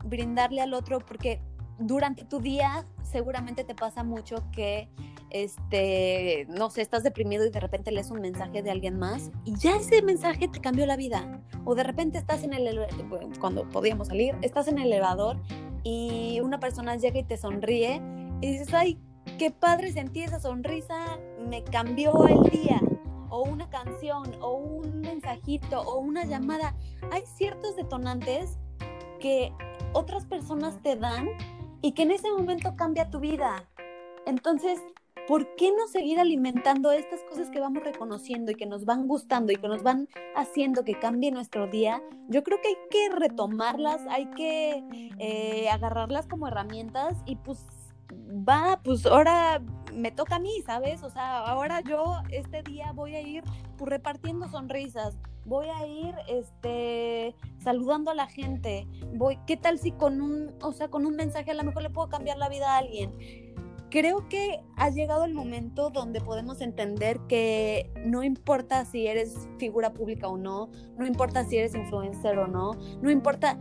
brindarle 0.04 0.60
al 0.60 0.74
otro, 0.74 1.00
porque 1.00 1.40
durante 1.78 2.24
tu 2.24 2.40
día 2.40 2.86
seguramente 3.02 3.64
te 3.64 3.74
pasa 3.74 4.04
mucho 4.04 4.44
que, 4.52 4.88
este, 5.30 6.46
no 6.48 6.70
sé, 6.70 6.82
estás 6.82 7.02
deprimido 7.02 7.44
y 7.44 7.50
de 7.50 7.58
repente 7.58 7.90
lees 7.90 8.10
un 8.10 8.20
mensaje 8.20 8.62
de 8.62 8.70
alguien 8.70 8.96
más 8.96 9.32
y 9.44 9.56
ya 9.56 9.76
ese 9.76 10.02
mensaje 10.02 10.46
te 10.46 10.60
cambió 10.60 10.86
la 10.86 10.96
vida. 10.96 11.42
O 11.64 11.74
de 11.74 11.82
repente 11.82 12.18
estás 12.18 12.44
en 12.44 12.52
el, 12.52 12.78
cuando 13.40 13.68
podíamos 13.68 14.08
salir, 14.08 14.36
estás 14.42 14.68
en 14.68 14.78
el 14.78 14.86
elevador 14.86 15.40
y 15.82 16.40
una 16.42 16.60
persona 16.60 16.96
llega 16.96 17.18
y 17.18 17.24
te 17.24 17.36
sonríe 17.36 18.00
y 18.40 18.52
dices, 18.52 18.72
ay, 18.72 19.00
qué 19.38 19.50
padre 19.50 19.90
sentí 19.90 20.22
esa 20.22 20.38
sonrisa, 20.38 21.18
me 21.48 21.64
cambió 21.64 22.28
el 22.28 22.50
día 22.50 22.80
o 23.34 23.42
una 23.42 23.68
canción 23.68 24.30
o 24.40 24.52
un 24.54 25.00
mensajito 25.00 25.80
o 25.80 25.98
una 25.98 26.24
llamada, 26.24 26.76
hay 27.10 27.22
ciertos 27.26 27.74
detonantes 27.74 28.58
que 29.18 29.52
otras 29.92 30.24
personas 30.24 30.80
te 30.82 30.94
dan 30.94 31.28
y 31.82 31.92
que 31.92 32.02
en 32.02 32.12
ese 32.12 32.30
momento 32.30 32.76
cambia 32.76 33.10
tu 33.10 33.18
vida. 33.18 33.68
Entonces, 34.24 34.80
¿por 35.26 35.56
qué 35.56 35.72
no 35.72 35.88
seguir 35.88 36.20
alimentando 36.20 36.92
estas 36.92 37.24
cosas 37.24 37.50
que 37.50 37.58
vamos 37.58 37.82
reconociendo 37.82 38.52
y 38.52 38.54
que 38.54 38.66
nos 38.66 38.84
van 38.84 39.08
gustando 39.08 39.52
y 39.52 39.56
que 39.56 39.66
nos 39.66 39.82
van 39.82 40.08
haciendo 40.36 40.84
que 40.84 40.98
cambie 40.98 41.32
nuestro 41.32 41.66
día? 41.66 42.02
Yo 42.28 42.44
creo 42.44 42.60
que 42.60 42.68
hay 42.68 42.76
que 42.88 43.08
retomarlas, 43.10 44.00
hay 44.08 44.26
que 44.30 44.84
eh, 45.18 45.68
agarrarlas 45.70 46.28
como 46.28 46.46
herramientas 46.46 47.16
y 47.26 47.36
pues 47.36 47.66
va, 48.12 48.80
pues 48.82 49.06
ahora 49.06 49.62
me 49.92 50.10
toca 50.10 50.36
a 50.36 50.38
mí, 50.38 50.62
¿sabes? 50.66 51.02
O 51.02 51.10
sea, 51.10 51.38
ahora 51.38 51.80
yo 51.80 52.16
este 52.30 52.62
día 52.62 52.92
voy 52.92 53.14
a 53.14 53.20
ir 53.20 53.44
pues, 53.76 53.88
repartiendo 53.88 54.48
sonrisas, 54.48 55.16
voy 55.44 55.66
a 55.68 55.86
ir 55.86 56.14
este 56.28 57.34
saludando 57.58 58.10
a 58.10 58.14
la 58.14 58.26
gente, 58.26 58.86
voy, 59.14 59.38
¿qué 59.46 59.56
tal 59.56 59.78
si 59.78 59.92
con 59.92 60.20
un, 60.20 60.54
o 60.62 60.72
sea, 60.72 60.88
con 60.88 61.06
un 61.06 61.16
mensaje 61.16 61.50
a 61.50 61.54
lo 61.54 61.64
mejor 61.64 61.82
le 61.82 61.90
puedo 61.90 62.08
cambiar 62.08 62.38
la 62.38 62.48
vida 62.48 62.74
a 62.74 62.78
alguien? 62.78 63.12
Creo 63.90 64.28
que 64.28 64.60
ha 64.76 64.90
llegado 64.90 65.24
el 65.24 65.34
momento 65.34 65.90
donde 65.90 66.20
podemos 66.20 66.60
entender 66.60 67.20
que 67.28 67.92
no 68.04 68.24
importa 68.24 68.84
si 68.84 69.06
eres 69.06 69.48
figura 69.58 69.92
pública 69.92 70.26
o 70.26 70.36
no, 70.36 70.68
no 70.98 71.06
importa 71.06 71.44
si 71.44 71.58
eres 71.58 71.76
influencer 71.76 72.38
o 72.38 72.48
no, 72.48 72.72
no 73.00 73.10
importa 73.10 73.56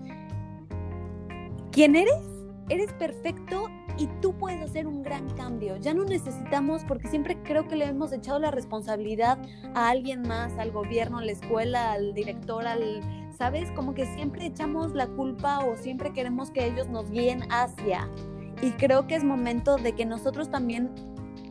quién 1.71 1.95
eres, 1.95 2.32
eres 2.69 2.93
perfecto 2.93 3.69
y 3.97 4.07
tú 4.21 4.33
puedes 4.33 4.61
hacer 4.61 4.87
un 4.87 5.03
gran 5.03 5.29
cambio. 5.35 5.77
Ya 5.77 5.93
no 5.93 6.03
necesitamos, 6.05 6.83
porque 6.85 7.07
siempre 7.07 7.37
creo 7.43 7.67
que 7.67 7.75
le 7.75 7.85
hemos 7.85 8.11
echado 8.11 8.39
la 8.39 8.51
responsabilidad 8.51 9.37
a 9.75 9.89
alguien 9.89 10.21
más, 10.21 10.57
al 10.57 10.71
gobierno, 10.71 11.19
a 11.19 11.25
la 11.25 11.31
escuela, 11.31 11.93
al 11.93 12.13
director, 12.13 12.65
al, 12.65 13.01
¿sabes? 13.37 13.69
Como 13.71 13.93
que 13.93 14.05
siempre 14.15 14.45
echamos 14.45 14.93
la 14.93 15.07
culpa 15.07 15.59
o 15.59 15.75
siempre 15.77 16.13
queremos 16.13 16.51
que 16.51 16.65
ellos 16.65 16.87
nos 16.89 17.09
guíen 17.11 17.41
hacia. 17.51 18.09
Y 18.61 18.71
creo 18.71 19.07
que 19.07 19.15
es 19.15 19.23
momento 19.23 19.77
de 19.77 19.93
que 19.93 20.05
nosotros 20.05 20.49
también 20.49 20.91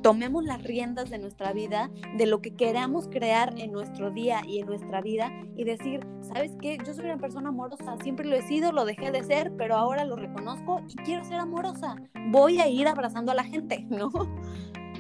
tomemos 0.03 0.45
las 0.45 0.63
riendas 0.63 1.11
de 1.11 1.19
nuestra 1.19 1.53
vida, 1.53 1.91
de 2.17 2.27
lo 2.27 2.43
que 2.43 2.55
queramos 2.55 3.09
crear 3.09 3.55
en 3.59 3.73
nuestro 3.73 4.11
día 4.11 4.43
y 4.47 4.59
en 4.59 4.67
nuestra 4.67 5.01
vida 5.01 5.31
y 5.57 5.65
decir, 5.65 6.07
¿sabes 6.21 6.53
qué? 6.61 6.79
Yo 6.85 6.93
soy 6.93 7.07
una 7.07 7.19
persona 7.19 7.51
amorosa, 7.51 7.97
siempre 8.03 8.27
lo 8.27 8.35
he 8.35 8.43
sido, 8.43 8.73
lo 8.73 8.85
dejé 8.85 9.13
de 9.13 9.23
ser, 9.23 9.53
pero 9.57 9.77
ahora 9.77 10.05
lo 10.05 10.17
reconozco 10.17 10.81
y 10.89 10.97
quiero 10.97 11.25
ser 11.25 11.39
amorosa. 11.39 11.97
Voy 12.31 12.59
a 12.61 12.69
ir 12.69 12.89
abrazando 12.89 13.33
a 13.33 13.37
la 13.37 13.45
gente, 13.45 13.87
¿no? 13.91 14.11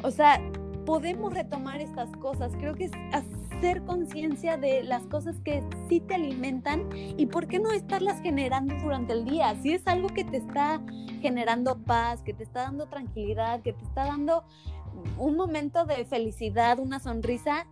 O 0.04 0.10
sea, 0.10 0.40
podemos 0.86 1.34
retomar 1.34 1.80
estas 1.80 2.10
cosas. 2.16 2.52
Creo 2.58 2.74
que 2.74 2.84
es 2.84 2.92
hacer 3.12 3.82
conciencia 3.84 4.56
de 4.56 4.82
las 4.82 5.06
cosas 5.06 5.40
que 5.40 5.62
sí 5.88 6.00
te 6.00 6.14
alimentan 6.14 6.88
y 6.92 7.26
por 7.26 7.46
qué 7.46 7.58
no 7.58 7.70
estarlas 7.70 8.20
generando 8.20 8.74
durante 8.82 9.12
el 9.12 9.24
día. 9.24 9.54
Si 9.62 9.72
es 9.72 9.86
algo 9.86 10.08
que 10.08 10.24
te 10.24 10.38
está 10.38 10.80
generando 11.20 11.78
paz, 11.84 12.22
que 12.22 12.34
te 12.34 12.42
está 12.42 12.62
dando 12.62 12.86
tranquilidad, 12.86 13.62
que 13.62 13.72
te 13.72 13.84
está 13.84 14.06
dando 14.06 14.44
un 15.18 15.36
momento 15.36 15.84
de 15.84 16.04
felicidad, 16.04 16.78
una 16.78 17.00
sonrisa, 17.00 17.66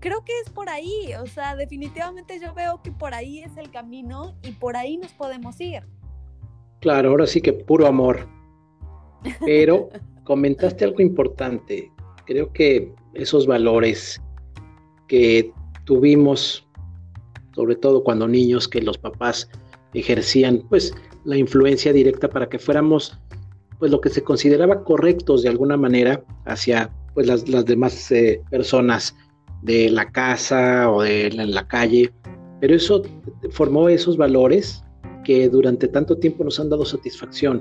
creo 0.00 0.24
que 0.24 0.32
es 0.44 0.50
por 0.50 0.68
ahí. 0.68 1.12
O 1.20 1.26
sea, 1.26 1.56
definitivamente 1.56 2.38
yo 2.40 2.54
veo 2.54 2.80
que 2.82 2.92
por 2.92 3.14
ahí 3.14 3.40
es 3.40 3.56
el 3.56 3.70
camino 3.70 4.34
y 4.42 4.52
por 4.52 4.76
ahí 4.76 4.96
nos 4.96 5.12
podemos 5.12 5.60
ir. 5.60 5.82
Claro, 6.80 7.10
ahora 7.10 7.26
sí 7.26 7.40
que 7.40 7.52
puro 7.52 7.86
amor. 7.86 8.28
Pero 9.44 9.88
comentaste 10.24 10.84
algo 10.84 11.00
importante 11.00 11.92
creo 12.26 12.52
que 12.52 12.92
esos 13.14 13.46
valores 13.46 14.20
que 15.08 15.52
tuvimos, 15.84 16.66
sobre 17.54 17.76
todo 17.76 18.04
cuando 18.04 18.28
niños, 18.28 18.68
que 18.68 18.82
los 18.82 18.98
papás 18.98 19.48
ejercían 19.94 20.62
pues 20.68 20.92
la 21.24 21.38
influencia 21.38 21.92
directa 21.92 22.28
para 22.28 22.48
que 22.48 22.58
fuéramos 22.58 23.18
pues 23.78 23.90
lo 23.90 24.00
que 24.00 24.08
se 24.08 24.22
consideraba 24.22 24.84
correctos 24.84 25.42
de 25.42 25.48
alguna 25.48 25.76
manera 25.76 26.22
hacia 26.44 26.90
pues 27.14 27.26
las, 27.26 27.64
demás 27.64 28.10
eh, 28.12 28.42
personas 28.50 29.16
de 29.62 29.90
la 29.90 30.10
casa 30.10 30.90
o 30.90 31.02
de 31.02 31.30
la, 31.30 31.46
la 31.46 31.66
calle, 31.66 32.12
pero 32.60 32.74
eso 32.74 33.02
formó 33.50 33.88
esos 33.88 34.16
valores 34.16 34.84
que 35.24 35.48
durante 35.48 35.88
tanto 35.88 36.16
tiempo 36.18 36.44
nos 36.44 36.60
han 36.60 36.70
dado 36.70 36.84
satisfacción. 36.84 37.60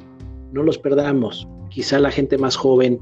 No 0.51 0.62
los 0.62 0.78
perdamos. 0.78 1.47
Quizá 1.69 1.99
la 1.99 2.12
gente 2.12 2.38
más 2.38 2.56
joven 2.56 2.99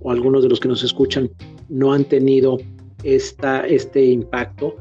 o 0.00 0.10
algunos 0.10 0.42
de 0.42 0.48
los 0.48 0.60
que 0.60 0.68
nos 0.68 0.82
escuchan 0.82 1.30
no 1.68 1.92
han 1.92 2.04
tenido 2.04 2.58
esta, 3.04 3.66
este 3.66 4.04
impacto 4.04 4.74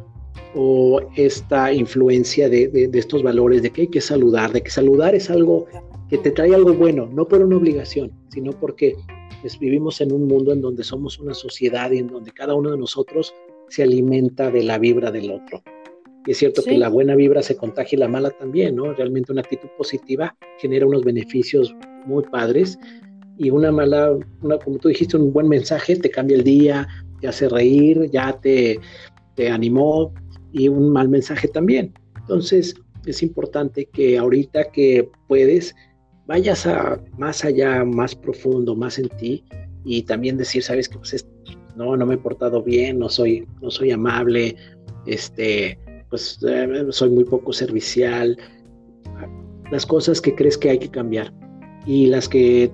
o 0.56 1.02
esta 1.16 1.72
influencia 1.74 2.50
de, 2.50 2.90
estos 2.94 3.22
valores, 3.22 3.62
de 3.62 3.70
que 3.70 3.82
hay 3.82 3.88
que 3.88 4.02
saludar, 4.02 4.54
de 4.54 4.64
que 4.64 4.72
saludar 4.72 5.14
es 5.14 5.30
algo 5.30 5.66
que 6.10 6.18
te 6.18 6.32
trae 6.32 6.54
algo 6.56 6.74
bueno, 6.74 7.08
no 7.12 7.28
por 7.28 7.42
una 7.42 7.58
obligación, 7.58 8.12
sino 8.30 8.52
porque 8.52 8.96
pues, 9.42 9.60
vivimos 9.60 10.02
en 10.02 10.12
un 10.12 10.28
mundo 10.28 10.54
en 10.54 10.62
donde 10.62 10.84
somos 10.84 11.20
una 11.20 11.34
sociedad 11.34 11.92
y 11.92 12.00
en 12.00 12.08
donde 12.08 12.32
cada 12.32 12.56
uno 12.56 12.72
de 12.72 12.78
nosotros 12.78 13.34
se 13.70 13.84
alimenta 13.84 14.50
de 14.50 14.64
la 14.64 14.78
vibra 14.78 15.12
del 15.12 15.32
otro. 15.32 15.62
Y 16.26 16.32
es 16.32 16.38
cierto 16.38 16.62
que 16.62 16.78
la 16.78 16.90
buena 16.90 17.16
vibra 17.16 17.42
se 17.42 17.56
contagia 17.56 17.96
y 17.96 18.00
la 18.00 18.10
mala 18.10 18.32
también, 18.32 18.76
¿no? 18.76 18.94
Realmente 18.94 19.32
una 19.32 19.42
actitud 19.42 19.70
positiva 19.78 20.36
genera 20.58 20.86
unos 20.86 21.04
beneficios 21.06 21.74
muy 22.06 22.24
padres 22.24 22.78
y 23.38 23.50
una 23.50 23.72
mala, 23.72 24.18
una, 24.42 24.58
como 24.58 24.78
tú 24.78 24.90
dijiste, 24.90 25.16
un 25.16 25.32
buen 25.32 25.48
mensaje 25.48 25.96
te 25.96 26.10
cambia 26.10 26.36
el 26.36 26.44
día, 26.44 26.88
te 27.22 27.28
hace 27.28 27.48
reír, 27.48 28.10
ya 28.12 28.38
te, 28.42 28.80
te 29.36 29.50
animó 29.50 30.14
y 30.52 30.68
un 30.68 30.90
mal 30.92 31.08
mensaje 31.08 31.48
también. 31.48 31.94
Entonces 32.20 32.76
es 33.06 33.24
importante 33.24 33.86
que 33.86 34.18
ahorita 34.18 34.72
que 34.72 35.10
puedes, 35.28 35.76
vayas 36.28 36.68
a 36.68 37.00
más 37.18 37.44
allá, 37.44 37.84
más 37.84 38.14
profundo, 38.14 38.76
más 38.76 39.00
en 39.00 39.10
ti 39.10 39.44
y 39.86 40.04
también 40.04 40.38
decir, 40.38 40.62
sabes 40.62 40.90
que 40.90 40.98
pues 40.98 41.26
no, 41.76 41.96
no 41.96 42.06
me 42.06 42.16
he 42.16 42.18
portado 42.18 42.62
bien, 42.62 43.00
no 43.00 43.10
soy, 43.10 43.48
no 43.62 43.72
soy 43.72 43.92
amable, 43.92 44.56
este, 45.06 45.80
pues 46.10 46.40
eh, 46.48 46.86
soy 46.90 47.10
muy 47.10 47.24
poco 47.24 47.54
servicial, 47.54 48.38
las 49.72 49.86
cosas 49.86 50.20
que 50.20 50.36
crees 50.36 50.58
que 50.58 50.70
hay 50.70 50.80
que 50.80 50.90
cambiar 50.90 51.34
y 51.86 52.08
las 52.08 52.28
que 52.28 52.72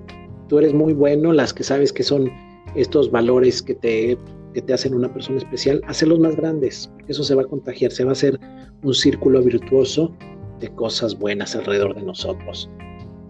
tú 0.49 0.57
eres 0.57 0.73
muy 0.73 0.93
bueno, 0.93 1.31
las 1.31 1.53
que 1.53 1.63
sabes 1.63 1.93
que 1.93 2.03
son 2.03 2.31
estos 2.75 3.11
valores 3.11 3.61
que 3.61 3.75
te, 3.75 4.17
que 4.53 4.61
te 4.61 4.73
hacen 4.73 4.95
una 4.95 5.13
persona 5.13 5.37
especial, 5.37 5.81
hacerlos 5.87 6.19
más 6.19 6.35
grandes, 6.35 6.91
eso 7.07 7.23
se 7.23 7.35
va 7.35 7.43
a 7.43 7.45
contagiar, 7.45 7.91
se 7.91 8.03
va 8.03 8.11
a 8.11 8.13
hacer 8.13 8.39
un 8.81 8.93
círculo 8.93 9.43
virtuoso 9.43 10.11
de 10.59 10.69
cosas 10.69 11.17
buenas 11.17 11.55
alrededor 11.55 11.93
de 11.95 12.01
nosotros. 12.01 12.69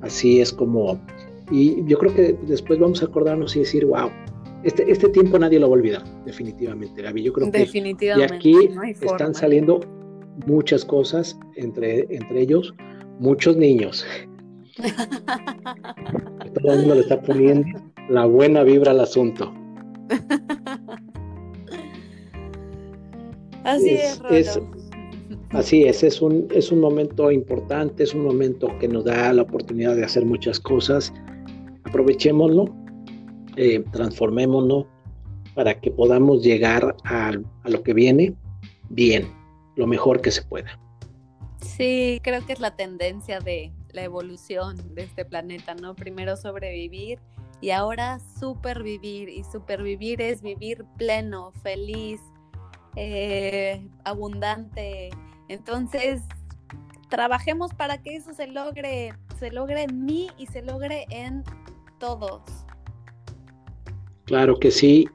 Así 0.03 0.41
es 0.41 0.53
como, 0.53 0.99
y 1.49 1.83
yo 1.85 1.97
creo 1.97 2.13
que 2.13 2.37
después 2.47 2.77
vamos 2.77 3.01
a 3.01 3.05
acordarnos 3.05 3.55
y 3.55 3.59
decir, 3.59 3.85
wow, 3.85 4.09
este, 4.63 4.89
este 4.91 5.09
tiempo 5.09 5.39
nadie 5.39 5.59
lo 5.59 5.69
va 5.69 5.75
a 5.75 5.79
olvidar, 5.79 6.03
definitivamente, 6.25 7.01
Gaby. 7.01 7.23
Yo 7.23 7.33
creo 7.33 7.51
que 7.51 7.65
de 7.99 8.23
aquí 8.23 8.69
están 9.01 9.33
saliendo 9.33 9.79
muchas 10.45 10.85
cosas, 10.85 11.39
entre, 11.55 12.07
entre 12.15 12.41
ellos 12.41 12.73
muchos 13.19 13.55
niños 13.55 14.05
todo 16.61 16.73
el 16.73 16.79
mundo 16.79 16.95
le 16.95 17.01
está 17.01 17.21
poniendo 17.21 17.79
la 18.09 18.25
buena 18.25 18.63
vibra 18.63 18.91
al 18.91 19.01
asunto. 19.01 19.53
Así 23.63 23.91
es, 24.29 24.59
así 25.53 25.83
es, 25.83 26.03
es 26.03 26.21
un, 26.21 26.47
es 26.51 26.71
un 26.71 26.79
momento 26.79 27.31
importante, 27.31 28.03
es 28.03 28.13
un 28.13 28.23
momento 28.23 28.67
que 28.79 28.87
nos 28.87 29.05
da 29.05 29.31
la 29.33 29.43
oportunidad 29.43 29.95
de 29.95 30.03
hacer 30.03 30.25
muchas 30.25 30.59
cosas. 30.59 31.13
Aprovechémoslo, 31.83 32.73
eh, 33.55 33.83
transformémonos 33.91 34.85
para 35.55 35.79
que 35.79 35.91
podamos 35.91 36.43
llegar 36.43 36.95
a, 37.03 37.29
a 37.63 37.69
lo 37.69 37.83
que 37.83 37.93
viene 37.93 38.33
bien, 38.89 39.27
lo 39.75 39.87
mejor 39.87 40.21
que 40.21 40.31
se 40.31 40.41
pueda. 40.41 40.79
Sí, 41.61 42.19
creo 42.23 42.45
que 42.45 42.53
es 42.53 42.59
la 42.59 42.75
tendencia 42.75 43.39
de, 43.39 43.71
la 43.93 44.03
evolución 44.03 44.75
de 44.95 45.03
este 45.03 45.23
planeta, 45.23 45.75
¿no? 45.75 45.95
Primero 45.95 46.35
sobrevivir 46.35 47.19
y 47.61 47.69
ahora 47.69 48.19
supervivir. 48.39 49.29
Y 49.29 49.43
supervivir 49.43 50.21
es 50.21 50.41
vivir 50.41 50.83
pleno, 50.97 51.51
feliz, 51.63 52.19
eh, 52.95 53.87
abundante. 54.03 55.11
Entonces, 55.53 56.21
trabajemos 57.09 57.73
para 57.73 58.01
que 58.01 58.15
eso 58.15 58.33
se 58.33 58.47
logre, 58.47 59.13
se 59.39 59.51
logre 59.51 59.83
en 59.83 60.05
mí 60.05 60.29
y 60.37 60.47
se 60.47 60.61
logre 60.61 61.05
en 61.09 61.43
todos. 61.99 62.41
Claro 64.25 64.57
que 64.57 64.71
sí, 64.71 65.07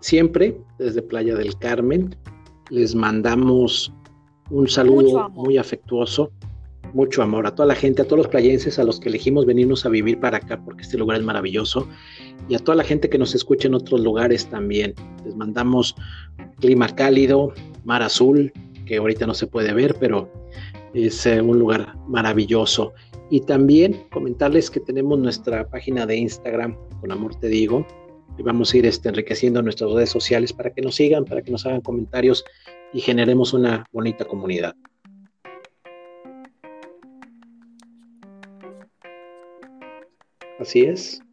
siempre 0.00 0.56
desde 0.78 1.02
Playa 1.02 1.34
del 1.34 1.56
Carmen 1.58 2.14
les 2.70 2.94
mandamos 2.94 3.92
un 4.50 4.68
saludo 4.68 5.28
muy 5.30 5.56
afectuoso 5.56 6.30
mucho 6.96 7.22
amor 7.22 7.46
a 7.46 7.54
toda 7.54 7.66
la 7.66 7.74
gente, 7.74 8.02
a 8.02 8.04
todos 8.06 8.18
los 8.18 8.28
playenses 8.28 8.78
a 8.78 8.84
los 8.84 9.00
que 9.00 9.08
elegimos 9.08 9.44
venirnos 9.44 9.84
a 9.84 9.90
vivir 9.90 10.18
para 10.18 10.38
acá 10.38 10.58
porque 10.64 10.82
este 10.82 10.96
lugar 10.96 11.18
es 11.18 11.24
maravilloso 11.24 11.86
y 12.48 12.54
a 12.54 12.58
toda 12.58 12.76
la 12.76 12.84
gente 12.84 13.08
que 13.10 13.18
nos 13.18 13.34
escucha 13.34 13.68
en 13.68 13.74
otros 13.74 14.00
lugares 14.00 14.46
también. 14.46 14.94
Les 15.24 15.36
mandamos 15.36 15.94
clima 16.58 16.88
cálido, 16.88 17.52
mar 17.84 18.02
azul, 18.02 18.52
que 18.86 18.96
ahorita 18.96 19.26
no 19.26 19.34
se 19.34 19.46
puede 19.46 19.74
ver, 19.74 19.96
pero 20.00 20.32
es 20.94 21.26
eh, 21.26 21.42
un 21.42 21.58
lugar 21.58 21.94
maravilloso. 22.08 22.94
Y 23.28 23.40
también 23.40 24.06
comentarles 24.12 24.70
que 24.70 24.80
tenemos 24.80 25.18
nuestra 25.18 25.68
página 25.68 26.06
de 26.06 26.16
Instagram, 26.16 26.78
con 27.00 27.12
amor 27.12 27.34
te 27.34 27.48
digo, 27.48 27.86
y 28.38 28.42
vamos 28.42 28.72
a 28.72 28.78
ir 28.78 28.86
este, 28.86 29.08
enriqueciendo 29.08 29.60
nuestras 29.62 29.90
redes 29.90 30.10
sociales 30.10 30.52
para 30.52 30.70
que 30.70 30.82
nos 30.82 30.94
sigan, 30.94 31.24
para 31.24 31.42
que 31.42 31.50
nos 31.50 31.66
hagan 31.66 31.80
comentarios 31.80 32.44
y 32.92 33.00
generemos 33.00 33.52
una 33.52 33.84
bonita 33.92 34.24
comunidad. 34.24 34.74
Así 40.58 40.82
es. 40.82 41.25